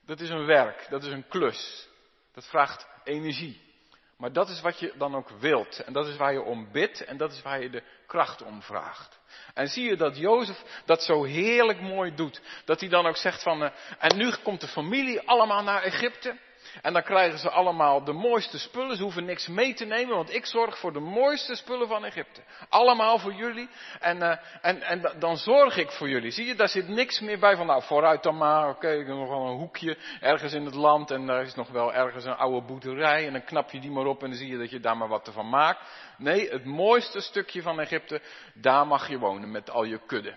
dat 0.05 0.19
is 0.19 0.29
een 0.29 0.45
werk, 0.45 0.87
dat 0.89 1.03
is 1.03 1.11
een 1.11 1.27
klus. 1.27 1.87
Dat 2.33 2.47
vraagt 2.47 2.87
energie. 3.03 3.69
Maar 4.17 4.33
dat 4.33 4.49
is 4.49 4.61
wat 4.61 4.79
je 4.79 4.93
dan 4.97 5.15
ook 5.15 5.29
wilt. 5.29 5.79
En 5.79 5.93
dat 5.93 6.07
is 6.07 6.17
waar 6.17 6.33
je 6.33 6.41
om 6.41 6.71
bidt 6.71 7.05
en 7.05 7.17
dat 7.17 7.31
is 7.31 7.41
waar 7.41 7.61
je 7.61 7.69
de 7.69 7.83
kracht 8.07 8.41
om 8.41 8.61
vraagt. 8.61 9.19
En 9.53 9.67
zie 9.67 9.89
je 9.89 9.95
dat 9.95 10.17
Jozef 10.17 10.81
dat 10.85 11.03
zo 11.03 11.23
heerlijk 11.23 11.81
mooi 11.81 12.15
doet. 12.15 12.41
Dat 12.65 12.79
hij 12.79 12.89
dan 12.89 13.05
ook 13.05 13.17
zegt 13.17 13.43
van, 13.43 13.63
uh, 13.63 13.69
en 13.99 14.17
nu 14.17 14.31
komt 14.43 14.61
de 14.61 14.67
familie 14.67 15.21
allemaal 15.27 15.63
naar 15.63 15.81
Egypte. 15.81 16.37
En 16.81 16.93
dan 16.93 17.03
krijgen 17.03 17.39
ze 17.39 17.49
allemaal 17.49 18.03
de 18.03 18.13
mooiste 18.13 18.59
spullen. 18.59 18.97
Ze 18.97 19.03
hoeven 19.03 19.25
niks 19.25 19.47
mee 19.47 19.73
te 19.73 19.85
nemen, 19.85 20.15
want 20.15 20.33
ik 20.33 20.45
zorg 20.45 20.77
voor 20.77 20.93
de 20.93 20.99
mooiste 20.99 21.55
spullen 21.55 21.87
van 21.87 22.05
Egypte. 22.05 22.41
Allemaal 22.69 23.19
voor 23.19 23.33
jullie. 23.33 23.69
En, 23.99 24.17
uh, 24.17 24.37
en, 24.61 24.81
en 24.81 25.11
dan 25.19 25.37
zorg 25.37 25.77
ik 25.77 25.91
voor 25.91 26.09
jullie. 26.09 26.31
Zie 26.31 26.45
je, 26.45 26.55
daar 26.55 26.69
zit 26.69 26.87
niks 26.87 27.19
meer 27.19 27.39
bij 27.39 27.55
van, 27.55 27.65
nou 27.65 27.83
vooruit 27.83 28.23
dan 28.23 28.37
maar. 28.37 28.69
Oké, 28.69 28.75
okay, 28.75 29.03
nog 29.03 29.29
wel 29.29 29.45
een 29.45 29.57
hoekje 29.57 29.97
ergens 30.19 30.53
in 30.53 30.65
het 30.65 30.75
land. 30.75 31.11
En 31.11 31.25
daar 31.25 31.41
is 31.41 31.55
nog 31.55 31.69
wel 31.69 31.93
ergens 31.93 32.25
een 32.25 32.37
oude 32.37 32.67
boerderij. 32.67 33.25
En 33.25 33.33
dan 33.33 33.43
knap 33.43 33.71
je 33.71 33.79
die 33.79 33.91
maar 33.91 34.05
op 34.05 34.23
en 34.23 34.29
dan 34.29 34.37
zie 34.37 34.51
je 34.51 34.57
dat 34.57 34.69
je 34.69 34.79
daar 34.79 34.97
maar 34.97 35.07
wat 35.07 35.29
van 35.33 35.49
maakt. 35.49 35.79
Nee, 36.17 36.49
het 36.49 36.65
mooiste 36.65 37.21
stukje 37.21 37.61
van 37.61 37.79
Egypte, 37.79 38.21
daar 38.53 38.87
mag 38.87 39.09
je 39.09 39.17
wonen 39.17 39.51
met 39.51 39.69
al 39.69 39.83
je 39.83 39.99
kudde. 40.05 40.35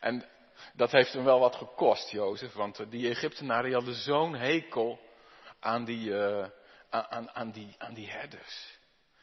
En 0.00 0.24
dat 0.74 0.92
heeft 0.92 1.12
hem 1.12 1.24
wel 1.24 1.40
wat 1.40 1.56
gekost, 1.56 2.10
Jozef. 2.10 2.52
Want 2.52 2.90
die 2.90 3.08
Egyptenaren 3.08 3.72
hadden 3.72 3.94
zo'n 3.94 4.34
hekel 4.34 5.00
aan 5.60 5.84
die, 5.84 6.10
uh, 6.10 6.46
aan, 6.90 7.30
aan, 7.30 7.50
die, 7.50 7.74
aan 7.78 7.94
die 7.94 8.10
herders. 8.10 8.78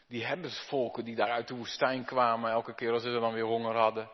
Die 0.07 0.25
herdersvolken 0.25 1.05
die 1.05 1.15
daar 1.15 1.31
uit 1.31 1.47
de 1.47 1.55
woestijn 1.55 2.05
kwamen 2.05 2.51
elke 2.51 2.75
keer 2.75 2.91
als 2.91 3.03
ze 3.03 3.19
dan 3.19 3.33
weer 3.33 3.45
honger 3.45 3.75
hadden. 3.75 4.09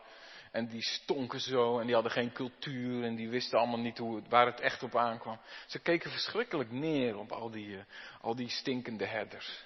En 0.50 0.66
die 0.66 0.82
stonken 0.82 1.40
zo 1.40 1.78
en 1.78 1.86
die 1.86 1.94
hadden 1.94 2.12
geen 2.12 2.32
cultuur 2.32 3.04
en 3.04 3.14
die 3.14 3.28
wisten 3.28 3.58
allemaal 3.58 3.78
niet 3.78 3.98
hoe, 3.98 4.22
waar 4.28 4.46
het 4.46 4.60
echt 4.60 4.82
op 4.82 4.96
aankwam. 4.96 5.40
Ze 5.66 5.78
keken 5.78 6.10
verschrikkelijk 6.10 6.70
neer 6.70 7.16
op 7.18 7.32
al 7.32 7.50
die, 7.50 7.66
uh, 7.66 7.82
al 8.20 8.34
die 8.34 8.48
stinkende 8.48 9.06
herders. 9.06 9.64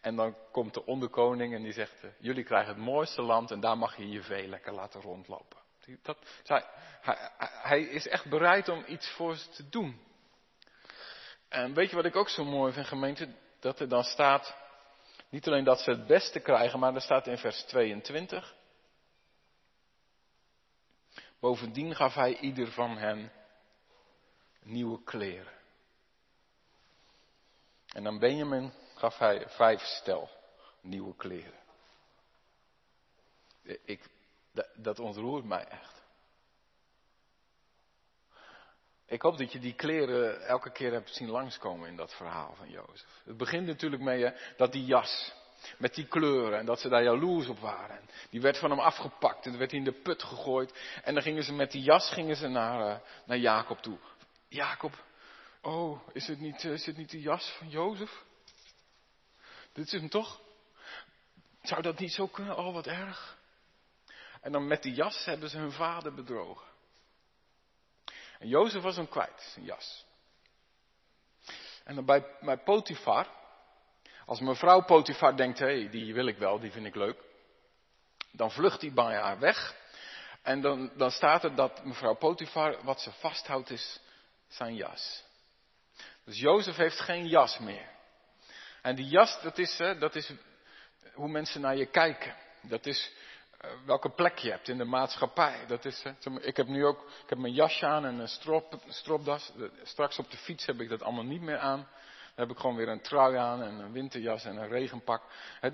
En 0.00 0.16
dan 0.16 0.36
komt 0.50 0.74
de 0.74 0.86
onderkoning 0.86 1.54
en 1.54 1.62
die 1.62 1.72
zegt, 1.72 2.04
uh, 2.04 2.10
jullie 2.18 2.44
krijgen 2.44 2.74
het 2.74 2.84
mooiste 2.84 3.22
land 3.22 3.50
en 3.50 3.60
daar 3.60 3.78
mag 3.78 3.96
je 3.96 4.08
je 4.08 4.22
vee 4.22 4.48
lekker 4.48 4.72
laten 4.72 5.00
rondlopen. 5.00 5.58
Dat, 6.02 6.18
hij, 6.44 6.64
hij 7.62 7.80
is 7.82 8.08
echt 8.08 8.28
bereid 8.28 8.68
om 8.68 8.84
iets 8.86 9.10
voor 9.10 9.36
ze 9.36 9.48
te 9.48 9.68
doen. 9.68 10.00
En 11.52 11.74
weet 11.74 11.90
je 11.90 11.96
wat 11.96 12.04
ik 12.04 12.16
ook 12.16 12.28
zo 12.28 12.44
mooi 12.44 12.72
vind, 12.72 12.86
gemeente? 12.86 13.34
Dat 13.60 13.80
er 13.80 13.88
dan 13.88 14.04
staat, 14.04 14.56
niet 15.28 15.46
alleen 15.46 15.64
dat 15.64 15.80
ze 15.80 15.90
het 15.90 16.06
beste 16.06 16.40
krijgen, 16.40 16.78
maar 16.78 16.94
er 16.94 17.00
staat 17.00 17.26
in 17.26 17.38
vers 17.38 17.62
22. 17.62 18.54
Bovendien 21.40 21.94
gaf 21.94 22.14
hij 22.14 22.38
ieder 22.38 22.70
van 22.70 22.96
hen 22.96 23.32
nieuwe 24.62 25.02
kleren. 25.02 25.52
En 27.86 28.06
aan 28.06 28.18
Benjamin 28.18 28.72
gaf 28.94 29.18
hij 29.18 29.48
vijf 29.48 29.80
stel 29.80 30.30
nieuwe 30.80 31.16
kleren. 31.16 31.60
Ik, 33.84 34.08
dat 34.74 34.98
ontroert 34.98 35.44
mij 35.44 35.64
echt. 35.64 36.01
Ik 39.12 39.22
hoop 39.22 39.38
dat 39.38 39.52
je 39.52 39.58
die 39.58 39.74
kleren 39.74 40.46
elke 40.46 40.72
keer 40.72 40.92
hebt 40.92 41.14
zien 41.14 41.28
langskomen 41.28 41.88
in 41.88 41.96
dat 41.96 42.14
verhaal 42.14 42.54
van 42.56 42.70
Jozef. 42.70 43.06
Het 43.24 43.36
begint 43.36 43.66
natuurlijk 43.66 44.02
mee 44.02 44.32
dat 44.56 44.72
die 44.72 44.84
jas, 44.84 45.34
met 45.78 45.94
die 45.94 46.06
kleuren 46.06 46.58
en 46.58 46.66
dat 46.66 46.80
ze 46.80 46.88
daar 46.88 47.02
jaloers 47.02 47.46
op 47.46 47.58
waren. 47.58 48.00
Die 48.30 48.40
werd 48.40 48.58
van 48.58 48.70
hem 48.70 48.78
afgepakt 48.78 49.46
en 49.46 49.58
werd 49.58 49.72
in 49.72 49.84
de 49.84 49.92
put 49.92 50.22
gegooid. 50.22 50.78
En 51.02 51.14
dan 51.14 51.22
gingen 51.22 51.42
ze 51.42 51.52
met 51.52 51.70
die 51.70 51.82
jas 51.82 52.10
gingen 52.10 52.36
ze 52.36 52.48
naar, 52.48 52.88
uh, 52.88 53.00
naar 53.26 53.38
Jacob 53.38 53.78
toe. 53.78 53.98
Jacob, 54.48 55.04
oh, 55.62 56.08
is 56.12 56.26
het, 56.26 56.40
niet, 56.40 56.64
is 56.64 56.86
het 56.86 56.96
niet 56.96 57.10
de 57.10 57.20
jas 57.20 57.54
van 57.58 57.68
Jozef? 57.68 58.24
Dit 59.72 59.86
is 59.86 59.92
hem 59.92 60.08
toch? 60.08 60.40
Zou 61.62 61.82
dat 61.82 61.98
niet 61.98 62.12
zo 62.12 62.26
kunnen? 62.26 62.56
Oh, 62.56 62.74
wat 62.74 62.86
erg. 62.86 63.38
En 64.40 64.52
dan 64.52 64.66
met 64.66 64.82
die 64.82 64.94
jas 64.94 65.24
hebben 65.24 65.50
ze 65.50 65.58
hun 65.58 65.72
vader 65.72 66.14
bedrogen. 66.14 66.70
En 68.42 68.48
Jozef 68.48 68.82
was 68.82 68.96
hem 68.96 69.08
kwijt, 69.08 69.50
zijn 69.52 69.64
jas. 69.64 70.04
En 71.84 71.94
dan 71.94 72.04
bij, 72.04 72.26
bij 72.40 72.58
Potifar, 72.58 73.26
als 74.26 74.40
mevrouw 74.40 74.84
Potifar 74.84 75.36
denkt, 75.36 75.58
hé, 75.58 75.80
hey, 75.80 75.88
die 75.90 76.14
wil 76.14 76.26
ik 76.26 76.38
wel, 76.38 76.60
die 76.60 76.70
vind 76.70 76.86
ik 76.86 76.94
leuk. 76.94 77.22
Dan 78.32 78.50
vlucht 78.50 78.80
hij 78.80 78.92
bij 78.92 79.14
haar 79.14 79.38
weg. 79.38 79.74
En 80.42 80.60
dan, 80.60 80.92
dan 80.96 81.10
staat 81.10 81.44
er 81.44 81.54
dat 81.54 81.84
mevrouw 81.84 82.14
Potifar, 82.14 82.84
wat 82.84 83.00
ze 83.00 83.12
vasthoudt 83.12 83.70
is 83.70 84.00
zijn 84.48 84.74
jas. 84.74 85.24
Dus 86.24 86.38
Jozef 86.38 86.76
heeft 86.76 87.00
geen 87.00 87.28
jas 87.28 87.58
meer. 87.58 87.88
En 88.80 88.94
die 88.96 89.06
jas, 89.06 89.42
dat 89.42 89.58
is, 89.58 89.76
dat 89.76 90.14
is 90.14 90.32
hoe 91.12 91.28
mensen 91.28 91.60
naar 91.60 91.76
je 91.76 91.86
kijken. 91.86 92.36
Dat 92.62 92.86
is 92.86 93.12
welke 93.84 94.10
plek 94.10 94.38
je 94.38 94.50
hebt 94.50 94.68
in 94.68 94.78
de 94.78 94.84
maatschappij. 94.84 95.66
Dat 95.66 95.84
is, 95.84 96.04
ik 96.40 96.56
heb 96.56 96.66
nu 96.66 96.86
ook, 96.86 97.00
ik 97.22 97.28
heb 97.28 97.38
mijn 97.38 97.52
jasje 97.52 97.86
aan 97.86 98.04
en 98.04 98.18
een 98.18 98.28
strop, 98.28 98.74
stropdas. 98.88 99.52
Straks 99.82 100.18
op 100.18 100.30
de 100.30 100.36
fiets 100.36 100.66
heb 100.66 100.80
ik 100.80 100.88
dat 100.88 101.02
allemaal 101.02 101.24
niet 101.24 101.40
meer 101.40 101.58
aan. 101.58 101.88
Dan 102.34 102.46
heb 102.46 102.50
ik 102.50 102.60
gewoon 102.60 102.76
weer 102.76 102.88
een 102.88 103.00
trui 103.00 103.36
aan 103.36 103.62
en 103.62 103.78
een 103.78 103.92
winterjas 103.92 104.44
en 104.44 104.56
een 104.56 104.68
regenpak. 104.68 105.22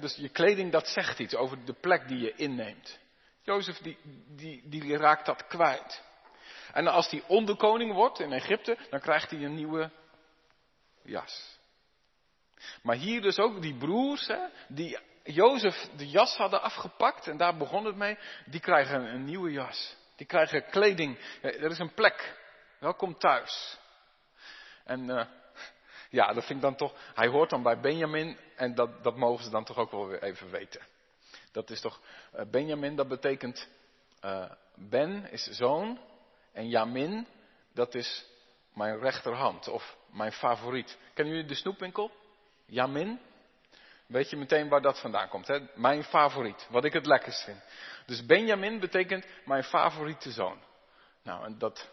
dus 0.01 0.16
je 0.16 0.29
kleding, 0.29 0.72
dat 0.72 0.88
zegt 0.88 1.18
iets 1.18 1.35
over 1.35 1.64
de 1.64 1.72
plek 1.72 2.09
die 2.09 2.18
je 2.18 2.35
inneemt. 2.35 2.98
Jozef, 3.42 3.79
die, 3.79 3.98
die, 4.29 4.68
die 4.68 4.96
raakt 4.96 5.27
dat 5.27 5.46
kwijt. 5.46 6.03
En 6.72 6.87
als 6.87 7.11
hij 7.11 7.22
onderkoning 7.27 7.92
wordt 7.92 8.20
in 8.20 8.33
Egypte, 8.33 8.79
dan 8.90 9.01
krijgt 9.01 9.31
hij 9.31 9.44
een 9.44 9.55
nieuwe 9.55 9.90
jas. 11.03 11.59
Maar 12.83 12.96
hier 12.96 13.20
dus 13.20 13.38
ook 13.38 13.62
die 13.62 13.77
broers, 13.77 14.27
hè, 14.27 14.38
die 14.68 14.98
Jozef 15.33 15.88
de 15.97 16.09
jas 16.09 16.37
hadden 16.37 16.62
afgepakt, 16.62 17.27
en 17.27 17.37
daar 17.37 17.57
begon 17.57 17.85
het 17.85 17.97
mee, 17.97 18.19
die 18.47 18.61
krijgen 18.61 19.14
een 19.14 19.25
nieuwe 19.25 19.51
jas. 19.51 19.97
Die 20.17 20.27
krijgen 20.27 20.71
kleding. 20.71 21.19
Er 21.43 21.71
is 21.71 21.79
een 21.79 21.95
plek. 21.95 22.37
Welkom 22.79 23.19
thuis. 23.19 23.79
En 24.85 25.09
uh, 25.09 25.25
ja, 26.19 26.33
dat 26.33 26.45
vind 26.45 26.59
ik 26.59 26.64
dan 26.64 26.77
toch. 26.77 26.93
Hij 27.14 27.29
hoort 27.29 27.51
dan 27.51 27.62
bij 27.62 27.81
Benjamin 27.81 28.38
en 28.57 28.75
dat, 28.75 29.03
dat 29.03 29.17
mogen 29.17 29.45
ze 29.45 29.51
dan 29.51 29.64
toch 29.64 29.77
ook 29.77 29.91
wel 29.91 30.07
weer 30.07 30.23
even 30.23 30.51
weten. 30.51 30.81
Dat 31.53 31.71
is 31.71 31.81
toch. 31.81 32.01
Uh, 32.35 32.43
Benjamin, 32.51 32.97
dat 32.97 33.09
betekent. 33.09 33.69
Uh, 34.25 34.51
ben 34.75 35.31
is 35.31 35.45
zoon. 35.45 36.01
En 36.53 36.69
Jamin, 36.69 37.27
dat 37.75 37.95
is 37.95 38.27
mijn 38.75 38.99
rechterhand 38.99 39.69
of 39.69 39.97
mijn 40.11 40.33
favoriet. 40.33 40.99
Kennen 41.14 41.35
jullie 41.35 41.49
de 41.49 41.55
snoepwinkel? 41.55 42.11
Jamin? 42.67 43.21
Weet 44.09 44.31
je 44.31 44.37
meteen 44.37 44.68
waar 44.68 44.83
dat 44.83 45.01
vandaan 45.01 45.29
komt, 45.29 45.47
hè? 45.47 45.59
Mijn 45.75 46.05
favoriet, 46.05 46.66
wat 46.71 46.85
ik 46.85 46.92
het 46.92 47.07
lekkerst 47.07 47.44
vind. 47.44 47.62
Dus 48.07 48.27
Benjamin 48.27 48.81
betekent 48.81 49.27
mijn 49.44 49.64
favoriete 49.64 50.31
zoon. 50.31 50.59
Nou, 51.23 51.44
en 51.44 51.59
dat, 51.59 51.90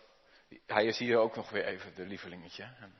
hij 0.65 0.85
is 0.85 0.97
hier 0.97 1.17
ook 1.17 1.35
nog 1.35 1.49
weer 1.49 1.65
even 1.65 1.95
de 1.95 2.05
lievelingetje. 2.05 2.63
En 2.63 2.93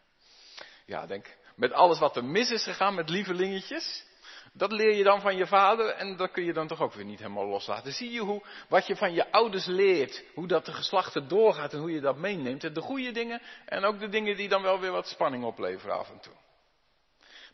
ja, 0.86 1.06
denk, 1.06 1.38
met 1.56 1.72
alles 1.72 2.00
wat 2.00 2.16
er 2.16 2.26
mis 2.26 2.52
is 2.52 2.64
gegaan 2.64 2.96
met 2.96 3.10
lievelingetjes, 3.10 4.06
dat 4.54 4.72
leer 4.72 4.96
je 4.96 5.04
dan 5.04 5.22
van 5.22 5.36
je 5.36 5.48
vader 5.48 5.90
en 5.90 6.18
dat 6.18 6.32
kun 6.32 6.44
je 6.44 6.54
dan 6.54 6.68
toch 6.68 6.82
ook 6.82 6.94
weer 6.94 7.06
niet 7.06 7.20
helemaal 7.20 7.48
loslaten. 7.48 7.94
Zie 7.94 8.12
je 8.12 8.20
hoe, 8.20 8.44
wat 8.70 8.88
je 8.88 8.96
van 8.96 9.14
je 9.14 9.32
ouders 9.32 9.66
leert, 9.66 10.24
hoe 10.34 10.48
dat 10.48 10.66
de 10.66 10.74
geslachten 10.74 11.28
doorgaat 11.28 11.74
en 11.74 11.80
hoe 11.80 11.92
je 11.92 12.02
dat 12.02 12.18
meeneemt. 12.18 12.76
De 12.76 12.82
goede 12.82 13.12
dingen 13.12 13.42
en 13.66 13.84
ook 13.84 14.00
de 14.00 14.10
dingen 14.10 14.38
die 14.38 14.50
dan 14.50 14.62
wel 14.62 14.80
weer 14.80 14.92
wat 14.92 15.08
spanning 15.08 15.44
opleveren 15.44 15.98
af 15.98 16.10
en 16.10 16.20
toe. 16.20 16.34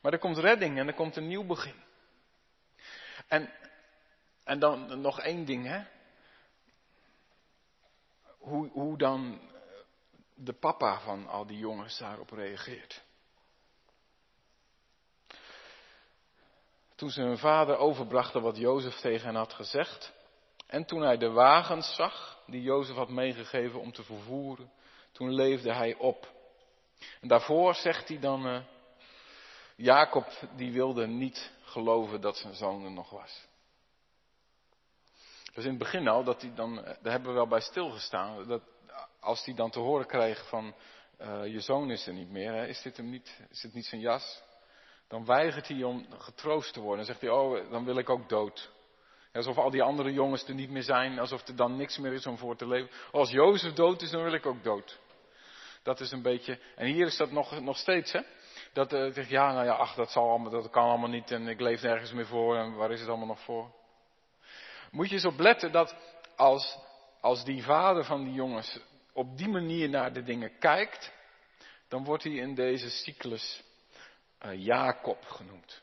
Maar 0.01 0.13
er 0.13 0.19
komt 0.19 0.37
redding 0.37 0.77
en 0.77 0.87
er 0.87 0.93
komt 0.93 1.15
een 1.15 1.27
nieuw 1.27 1.45
begin. 1.45 1.83
En, 3.27 3.53
en 4.43 4.59
dan 4.59 5.01
nog 5.01 5.19
één 5.19 5.45
ding, 5.45 5.65
hè. 5.65 5.83
Hoe, 8.37 8.69
hoe 8.69 8.97
dan 8.97 9.49
de 10.35 10.53
papa 10.53 10.99
van 10.99 11.27
al 11.27 11.45
die 11.45 11.57
jongens 11.57 11.97
daarop 11.97 12.29
reageert. 12.29 13.03
Toen 16.95 17.09
ze 17.09 17.21
hun 17.21 17.37
vader 17.37 17.77
overbrachten 17.77 18.41
wat 18.41 18.57
Jozef 18.57 18.95
tegen 18.95 19.25
hen 19.25 19.35
had 19.35 19.53
gezegd. 19.53 20.13
En 20.67 20.85
toen 20.85 21.01
hij 21.01 21.17
de 21.17 21.29
wagens 21.29 21.95
zag 21.95 22.43
die 22.45 22.61
Jozef 22.61 22.95
had 22.95 23.09
meegegeven 23.09 23.79
om 23.79 23.91
te 23.91 24.03
vervoeren. 24.03 24.71
Toen 25.11 25.33
leefde 25.33 25.73
hij 25.73 25.95
op. 25.95 26.31
En 27.21 27.27
daarvoor 27.27 27.75
zegt 27.75 28.07
hij 28.07 28.19
dan, 28.19 28.47
uh, 28.47 28.61
Jacob 29.82 30.26
die 30.56 30.72
wilde 30.72 31.08
niet 31.08 31.52
geloven 31.63 32.22
dat 32.22 32.38
zijn 32.38 32.56
zoon 32.56 32.84
er 32.84 32.91
nog 32.91 33.10
was. 33.10 33.48
Dus 35.54 35.63
in 35.63 35.70
het 35.70 35.80
begin 35.80 36.08
al, 36.08 36.24
dat 36.24 36.41
hij 36.41 36.54
dan, 36.56 36.76
daar 36.76 37.12
hebben 37.12 37.30
we 37.30 37.36
wel 37.36 37.48
bij 37.48 37.62
stilgestaan, 37.62 38.48
dat 38.48 38.62
als 39.20 39.46
hij 39.46 39.54
dan 39.56 39.70
te 39.70 39.80
horen 39.80 40.06
kreeg 40.06 40.48
van 40.48 40.76
uh, 41.22 41.48
je 41.48 41.60
zoon 41.60 41.91
is 41.91 42.08
er 42.08 42.13
niet 42.13 42.30
meer, 42.30 42.52
hè, 42.54 42.67
is 42.67 42.82
dit 42.82 42.98
hem 42.98 43.10
niet, 43.10 43.39
is 43.50 43.67
niet 43.72 43.86
zijn 43.86 44.02
jas? 44.02 44.41
Dan 45.08 45.26
weigert 45.26 45.67
hij 45.67 45.84
om 45.84 46.06
getroost 46.17 46.74
te 46.74 46.80
worden. 46.80 46.98
Dan 46.98 47.06
zegt 47.06 47.22
hij, 47.22 47.30
oh, 47.30 47.72
dan 47.72 47.86
wil 47.86 47.98
ik 47.98 48.10
ook 48.10 48.30
dood. 48.30 48.72
Alsof 49.34 49.58
al 49.58 49.70
die 49.70 49.84
andere 49.84 50.13
jongens 50.13 50.48
er 50.48 50.54
niet 50.54 50.70
meer 50.70 50.84
zijn, 50.84 51.20
alsof 51.20 51.48
er 51.48 51.56
dan 51.56 51.76
niks 51.78 51.98
meer 51.98 52.13
is 52.13 52.26
om 52.26 52.38
voor 52.38 52.56
te 52.56 52.67
leven. 52.67 52.89
Als 53.12 53.32
Jozef 53.32 53.74
dood 53.74 54.02
is, 54.02 54.10
dan 54.10 54.24
wil 54.24 54.34
ik 54.34 54.46
ook 54.46 54.63
dood. 54.63 55.00
Dat 55.84 56.00
is 56.00 56.12
een 56.12 56.22
beetje, 56.22 56.60
en 56.76 56.88
hier 56.88 57.06
is 57.06 57.17
dat 57.17 57.32
nog, 57.32 57.60
nog 57.60 57.78
steeds, 57.78 58.12
hè. 58.12 58.22
Dat 58.73 58.93
uh, 58.93 59.13
zegt, 59.13 59.29
ja, 59.29 59.53
nou 59.53 59.65
ja, 59.65 59.73
ach, 59.73 59.95
dat, 59.95 60.12
zal 60.12 60.29
allemaal, 60.29 60.51
dat 60.51 60.69
kan 60.69 60.84
allemaal 60.84 61.10
niet 61.10 61.31
en 61.31 61.47
ik 61.47 61.60
leef 61.60 61.81
nergens 61.81 62.12
meer 62.12 62.27
voor 62.27 62.57
en 62.57 62.75
waar 62.75 62.91
is 62.91 62.99
het 62.99 63.10
allemaal 63.10 63.27
nog 63.27 63.43
voor? 63.43 63.71
Moet 64.91 65.10
je 65.10 65.15
eens 65.15 65.25
op 65.25 65.39
letten 65.39 65.71
dat 65.71 65.95
als, 66.36 66.77
als 67.21 67.43
die 67.43 67.63
vader 67.63 68.05
van 68.05 68.23
die 68.23 68.34
jongens 68.34 68.79
op 69.13 69.38
die 69.38 69.49
manier 69.49 69.89
naar 69.89 70.13
de 70.13 70.23
dingen 70.23 70.57
kijkt, 70.60 71.13
dan 71.88 72.03
wordt 72.03 72.23
hij 72.23 72.34
in 72.34 72.55
deze 72.55 72.89
cyclus 72.89 73.63
uh, 74.45 74.65
Jacob 74.65 75.25
genoemd. 75.25 75.81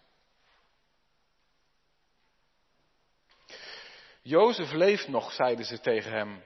Jozef 4.22 4.72
leeft 4.72 5.08
nog, 5.08 5.32
zeiden 5.32 5.64
ze 5.64 5.80
tegen 5.80 6.12
hem. 6.12 6.42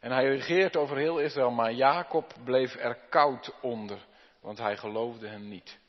En 0.00 0.10
hij 0.10 0.24
regeert 0.24 0.76
over 0.76 0.96
heel 0.96 1.18
Israël, 1.18 1.50
maar 1.50 1.72
Jacob 1.72 2.34
bleef 2.44 2.74
er 2.74 2.94
koud 3.08 3.60
onder, 3.60 4.06
want 4.40 4.58
hij 4.58 4.76
geloofde 4.76 5.28
hem 5.28 5.48
niet. 5.48 5.80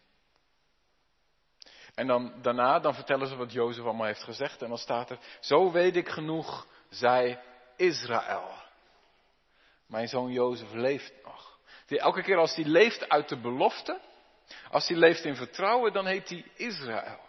En 1.96 2.08
dan, 2.08 2.42
daarna, 2.42 2.80
dan 2.80 2.94
vertellen 2.94 3.28
ze 3.28 3.36
wat 3.36 3.52
Jozef 3.52 3.84
allemaal 3.84 4.06
heeft 4.06 4.24
gezegd. 4.24 4.62
En 4.62 4.70
dan 4.70 4.78
staat 4.78 5.10
er, 5.10 5.20
zo 5.40 5.72
weet 5.72 5.96
ik 5.96 6.10
genoeg, 6.10 6.68
zei 6.90 7.40
Israël. 7.76 8.52
Mijn 9.88 10.08
zoon 10.08 10.32
Jozef 10.32 10.72
leeft 10.72 11.14
nog. 11.24 11.52
Elke 11.88 12.22
keer 12.22 12.38
als 12.38 12.56
hij 12.56 12.66
leeft 12.66 13.10
uit 13.10 13.30
de 13.30 13.38
belofte, 13.38 14.02
als 14.72 14.88
hij 14.88 14.98
leeft 14.98 15.24
in 15.24 15.36
vertrouwen, 15.36 15.94
dan 15.94 16.06
heet 16.06 16.30
hij 16.30 16.52
Israël. 16.56 17.20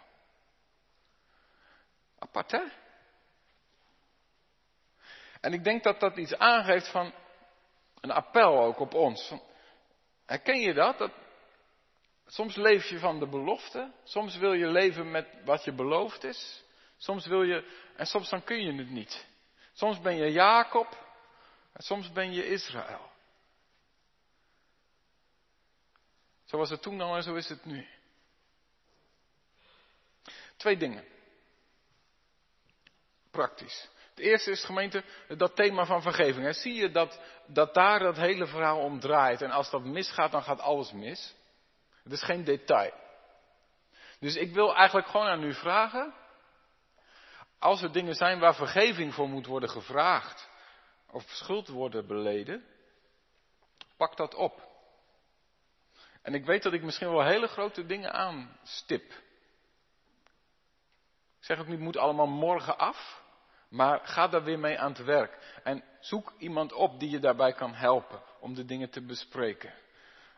Apart 2.19 2.51
hè? 2.51 2.63
En 5.41 5.53
ik 5.53 5.63
denk 5.63 5.83
dat 5.83 5.99
dat 5.99 6.17
iets 6.17 6.37
aangeeft 6.37 6.91
van 6.91 7.13
een 8.01 8.11
appel 8.11 8.63
ook 8.63 8.79
op 8.79 8.93
ons. 8.93 9.33
Herken 10.25 10.59
je 10.59 10.73
dat? 10.73 11.09
Soms 12.27 12.55
leef 12.55 12.89
je 12.89 12.99
van 12.99 13.19
de 13.19 13.27
belofte, 13.27 13.91
soms 14.03 14.37
wil 14.37 14.53
je 14.53 14.67
leven 14.67 15.11
met 15.11 15.27
wat 15.43 15.63
je 15.63 15.71
beloofd 15.71 16.23
is, 16.23 16.63
soms 16.97 17.25
wil 17.25 17.43
je, 17.43 17.71
en 17.95 18.05
soms 18.05 18.29
dan 18.29 18.43
kun 18.43 18.61
je 18.61 18.73
het 18.73 18.89
niet. 18.89 19.27
Soms 19.73 20.01
ben 20.01 20.15
je 20.15 20.31
Jacob, 20.31 20.97
en 21.73 21.83
soms 21.83 22.11
ben 22.11 22.33
je 22.33 22.47
Israël. 22.47 23.13
Zo 26.45 26.57
was 26.57 26.69
het 26.69 26.81
toen 26.81 27.01
al 27.01 27.15
en 27.15 27.23
zo 27.23 27.35
is 27.35 27.49
het 27.49 27.65
nu. 27.65 27.87
Twee 30.57 30.77
dingen. 30.77 31.03
Praktisch. 33.31 33.89
Het 34.09 34.19
eerste 34.19 34.51
is 34.51 34.63
gemeente, 34.63 35.03
dat 35.27 35.55
thema 35.55 35.85
van 35.85 36.01
vergeving. 36.01 36.55
Zie 36.55 36.73
je 36.73 36.91
dat, 36.91 37.19
dat 37.45 37.73
daar 37.73 37.99
dat 37.99 38.15
hele 38.15 38.47
verhaal 38.47 38.79
om 38.79 38.99
draait. 38.99 39.41
En 39.41 39.51
als 39.51 39.69
dat 39.69 39.83
misgaat, 39.83 40.31
dan 40.31 40.43
gaat 40.43 40.59
alles 40.59 40.91
mis. 40.91 41.35
Het 42.05 42.13
is 42.13 42.23
geen 42.23 42.43
detail. 42.43 42.93
Dus 44.19 44.35
ik 44.35 44.53
wil 44.53 44.75
eigenlijk 44.75 45.07
gewoon 45.07 45.27
aan 45.27 45.43
u 45.43 45.53
vragen. 45.53 46.13
Als 47.59 47.81
er 47.81 47.91
dingen 47.91 48.15
zijn 48.15 48.39
waar 48.39 48.55
vergeving 48.55 49.13
voor 49.13 49.29
moet 49.29 49.45
worden 49.45 49.69
gevraagd 49.69 50.49
of 51.11 51.23
schuld 51.23 51.67
worden 51.67 52.07
beleden, 52.07 52.65
pak 53.97 54.17
dat 54.17 54.35
op. 54.35 54.67
En 56.21 56.33
ik 56.33 56.45
weet 56.45 56.63
dat 56.63 56.73
ik 56.73 56.83
misschien 56.83 57.09
wel 57.09 57.23
hele 57.23 57.47
grote 57.47 57.85
dingen 57.85 58.13
aanstip. 58.13 59.11
Ik 61.39 61.51
zeg 61.51 61.59
ook 61.59 61.67
niet, 61.67 61.79
moet 61.79 61.97
allemaal 61.97 62.27
morgen 62.27 62.77
af. 62.77 63.23
Maar 63.69 63.99
ga 64.03 64.27
daar 64.27 64.43
weer 64.43 64.59
mee 64.59 64.79
aan 64.79 64.91
het 64.91 65.03
werk. 65.03 65.59
En 65.63 65.83
zoek 65.99 66.33
iemand 66.37 66.73
op 66.73 66.99
die 66.99 67.09
je 67.09 67.19
daarbij 67.19 67.53
kan 67.53 67.73
helpen 67.73 68.21
om 68.39 68.53
de 68.53 68.65
dingen 68.65 68.89
te 68.89 69.01
bespreken. 69.01 69.73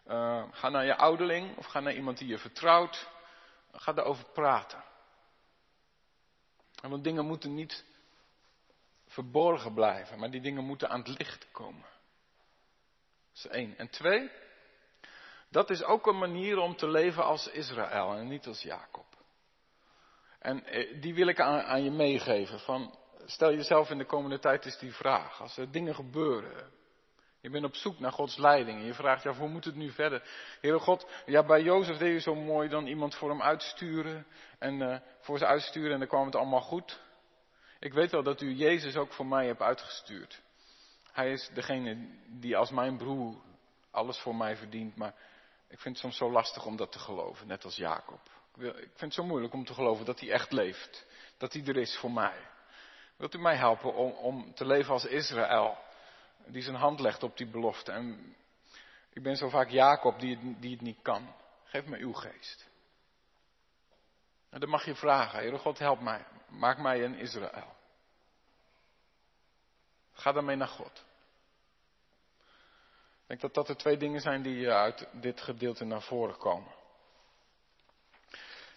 Uh, 0.07 0.43
ga 0.51 0.69
naar 0.69 0.85
je 0.85 0.95
ouderling 0.95 1.57
of 1.57 1.65
ga 1.65 1.79
naar 1.79 1.93
iemand 1.93 2.17
die 2.17 2.27
je 2.27 2.37
vertrouwt. 2.37 3.09
Ga 3.71 3.93
daarover 3.93 4.25
praten. 4.33 4.83
Want 6.81 7.03
dingen 7.03 7.25
moeten 7.25 7.53
niet 7.53 7.85
verborgen 9.07 9.73
blijven, 9.73 10.19
maar 10.19 10.31
die 10.31 10.41
dingen 10.41 10.63
moeten 10.63 10.89
aan 10.89 10.99
het 10.99 11.17
licht 11.17 11.51
komen. 11.51 11.85
Dat 13.33 13.45
is 13.45 13.47
één. 13.47 13.77
En 13.77 13.89
twee, 13.89 14.31
dat 15.49 15.69
is 15.69 15.83
ook 15.83 16.07
een 16.07 16.17
manier 16.17 16.57
om 16.57 16.75
te 16.75 16.87
leven 16.87 17.23
als 17.23 17.47
Israël 17.47 18.13
en 18.13 18.27
niet 18.27 18.47
als 18.47 18.61
Jacob. 18.61 19.05
En 20.39 20.65
eh, 20.65 21.01
die 21.01 21.13
wil 21.13 21.27
ik 21.27 21.39
aan, 21.39 21.61
aan 21.61 21.83
je 21.83 21.91
meegeven. 21.91 22.59
Van, 22.59 22.97
stel 23.25 23.53
jezelf 23.53 23.89
in 23.89 23.97
de 23.97 24.05
komende 24.05 24.39
tijd 24.39 24.65
is 24.65 24.77
die 24.77 24.93
vraag. 24.93 25.41
Als 25.41 25.57
er 25.57 25.71
dingen 25.71 25.95
gebeuren, 25.95 26.71
je 27.41 27.49
bent 27.49 27.65
op 27.65 27.75
zoek 27.75 27.99
naar 27.99 28.11
Gods 28.11 28.37
leiding. 28.37 28.79
En 28.79 28.85
je 28.85 28.93
vraagt 28.93 29.23
je 29.23 29.29
af, 29.29 29.37
hoe 29.37 29.49
moet 29.49 29.65
het 29.65 29.75
nu 29.75 29.91
verder? 29.91 30.29
Heere 30.61 30.79
God, 30.79 31.07
ja, 31.25 31.45
bij 31.45 31.61
Jozef 31.61 31.97
deed 31.97 32.13
je 32.13 32.19
zo 32.19 32.35
mooi 32.35 32.69
dan 32.69 32.87
iemand 32.87 33.15
voor 33.15 33.29
hem 33.29 33.41
uitsturen. 33.41 34.25
En 34.59 34.79
uh, 34.79 34.97
voor 35.19 35.37
ze 35.37 35.45
uitsturen 35.45 35.91
en 35.91 35.99
dan 35.99 36.07
kwam 36.07 36.25
het 36.25 36.35
allemaal 36.35 36.61
goed. 36.61 36.99
Ik 37.79 37.93
weet 37.93 38.11
wel 38.11 38.23
dat 38.23 38.41
u 38.41 38.53
Jezus 38.53 38.95
ook 38.95 39.13
voor 39.13 39.25
mij 39.25 39.45
hebt 39.45 39.61
uitgestuurd. 39.61 40.41
Hij 41.11 41.31
is 41.31 41.49
degene 41.53 42.09
die 42.27 42.57
als 42.57 42.71
mijn 42.71 42.97
broer 42.97 43.35
alles 43.91 44.19
voor 44.19 44.35
mij 44.35 44.55
verdient. 44.55 44.95
Maar 44.95 45.13
ik 45.67 45.79
vind 45.79 45.95
het 45.95 46.03
soms 46.03 46.17
zo 46.17 46.31
lastig 46.31 46.65
om 46.65 46.75
dat 46.75 46.91
te 46.91 46.99
geloven, 46.99 47.47
net 47.47 47.63
als 47.63 47.75
Jacob. 47.75 48.19
Ik 48.57 48.73
vind 48.73 48.99
het 48.99 49.13
zo 49.13 49.23
moeilijk 49.23 49.53
om 49.53 49.65
te 49.65 49.73
geloven 49.73 50.05
dat 50.05 50.19
hij 50.19 50.31
echt 50.31 50.51
leeft. 50.51 51.05
Dat 51.37 51.53
hij 51.53 51.65
er 51.65 51.77
is 51.77 51.97
voor 51.97 52.11
mij. 52.11 52.37
Wilt 53.17 53.33
u 53.33 53.39
mij 53.39 53.55
helpen 53.55 53.93
om, 53.93 54.11
om 54.11 54.53
te 54.53 54.65
leven 54.65 54.93
als 54.93 55.05
Israël? 55.05 55.77
Die 56.47 56.61
zijn 56.61 56.75
hand 56.75 56.99
legt 56.99 57.23
op 57.23 57.37
die 57.37 57.47
belofte. 57.47 57.91
En 57.91 58.35
ik 59.13 59.23
ben 59.23 59.35
zo 59.35 59.49
vaak 59.49 59.69
Jacob 59.69 60.19
die 60.19 60.37
het, 60.37 60.61
die 60.61 60.71
het 60.71 60.81
niet 60.81 61.01
kan. 61.01 61.33
Geef 61.63 61.85
me 61.85 61.97
uw 61.97 62.13
geest. 62.13 62.69
En 64.49 64.59
dan 64.59 64.69
mag 64.69 64.85
je 64.85 64.95
vragen, 64.95 65.39
Heere 65.39 65.57
God, 65.57 65.79
help 65.79 65.99
mij. 65.99 66.25
Maak 66.49 66.77
mij 66.77 67.03
een 67.03 67.15
Israël. 67.15 67.75
Ga 70.13 70.31
daarmee 70.31 70.55
naar 70.55 70.67
God. 70.67 71.05
Ik 73.21 73.27
denk 73.27 73.41
dat 73.41 73.53
dat 73.53 73.67
de 73.67 73.83
twee 73.83 73.97
dingen 73.97 74.21
zijn 74.21 74.41
die 74.41 74.69
uit 74.69 75.07
dit 75.11 75.41
gedeelte 75.41 75.85
naar 75.85 76.01
voren 76.01 76.37
komen. 76.37 76.71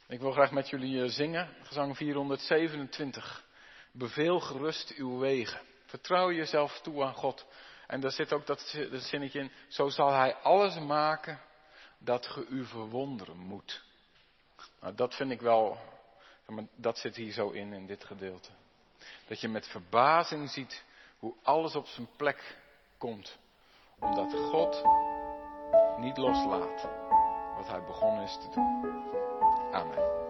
Ik 0.09 0.21
wil 0.21 0.33
graag 0.33 0.51
met 0.51 0.69
jullie 0.69 1.03
eh, 1.03 1.09
zingen, 1.09 1.57
gezang 1.63 1.97
427. 1.97 3.45
Beveel 3.93 4.41
gerust 4.41 4.91
uw 4.91 5.19
wegen. 5.19 5.70
Vertrouw 5.91 6.33
jezelf 6.33 6.81
toe 6.81 7.05
aan 7.05 7.15
God. 7.15 7.47
En 7.87 8.01
daar 8.01 8.11
zit 8.11 8.33
ook 8.33 8.47
dat, 8.47 8.61
zinnetje 8.93 9.39
in. 9.39 9.53
Zo 9.69 9.89
zal 9.89 10.13
Hij 10.13 10.35
alles 10.35 10.79
maken 10.79 11.41
dat 11.99 12.27
ge 12.27 12.47
u 12.47 12.65
verwonderen 12.65 13.37
moet. 13.37 13.83
Nou, 14.81 14.95
dat 14.95 15.15
vind 15.15 15.31
ik 15.31 15.41
wel, 15.41 15.79
dat 16.77 16.99
zit 16.99 17.17
hier 17.17 17.33
zo 17.33 17.51
in, 17.51 17.73
in 17.73 17.87
dit 17.87 18.05
gedeelte. 18.05 18.51
Dat 19.29 19.41
je 19.41 19.49
met 19.49 19.67
verbazing 19.67 20.51
ziet 20.51 20.85
hoe 21.19 21.35
alles 21.43 21.77
op 21.77 21.87
zijn 21.87 22.09
plek 22.17 22.57
komt. 22.99 23.39
Omdat 23.99 24.33
God 24.33 24.83
niet 25.99 26.17
loslaat 26.17 26.89
wat 27.57 27.69
Hij 27.69 27.85
begonnen 27.85 28.23
is 28.23 28.39
te 28.41 28.51
doen. 28.51 28.99
Amen. 29.73 30.30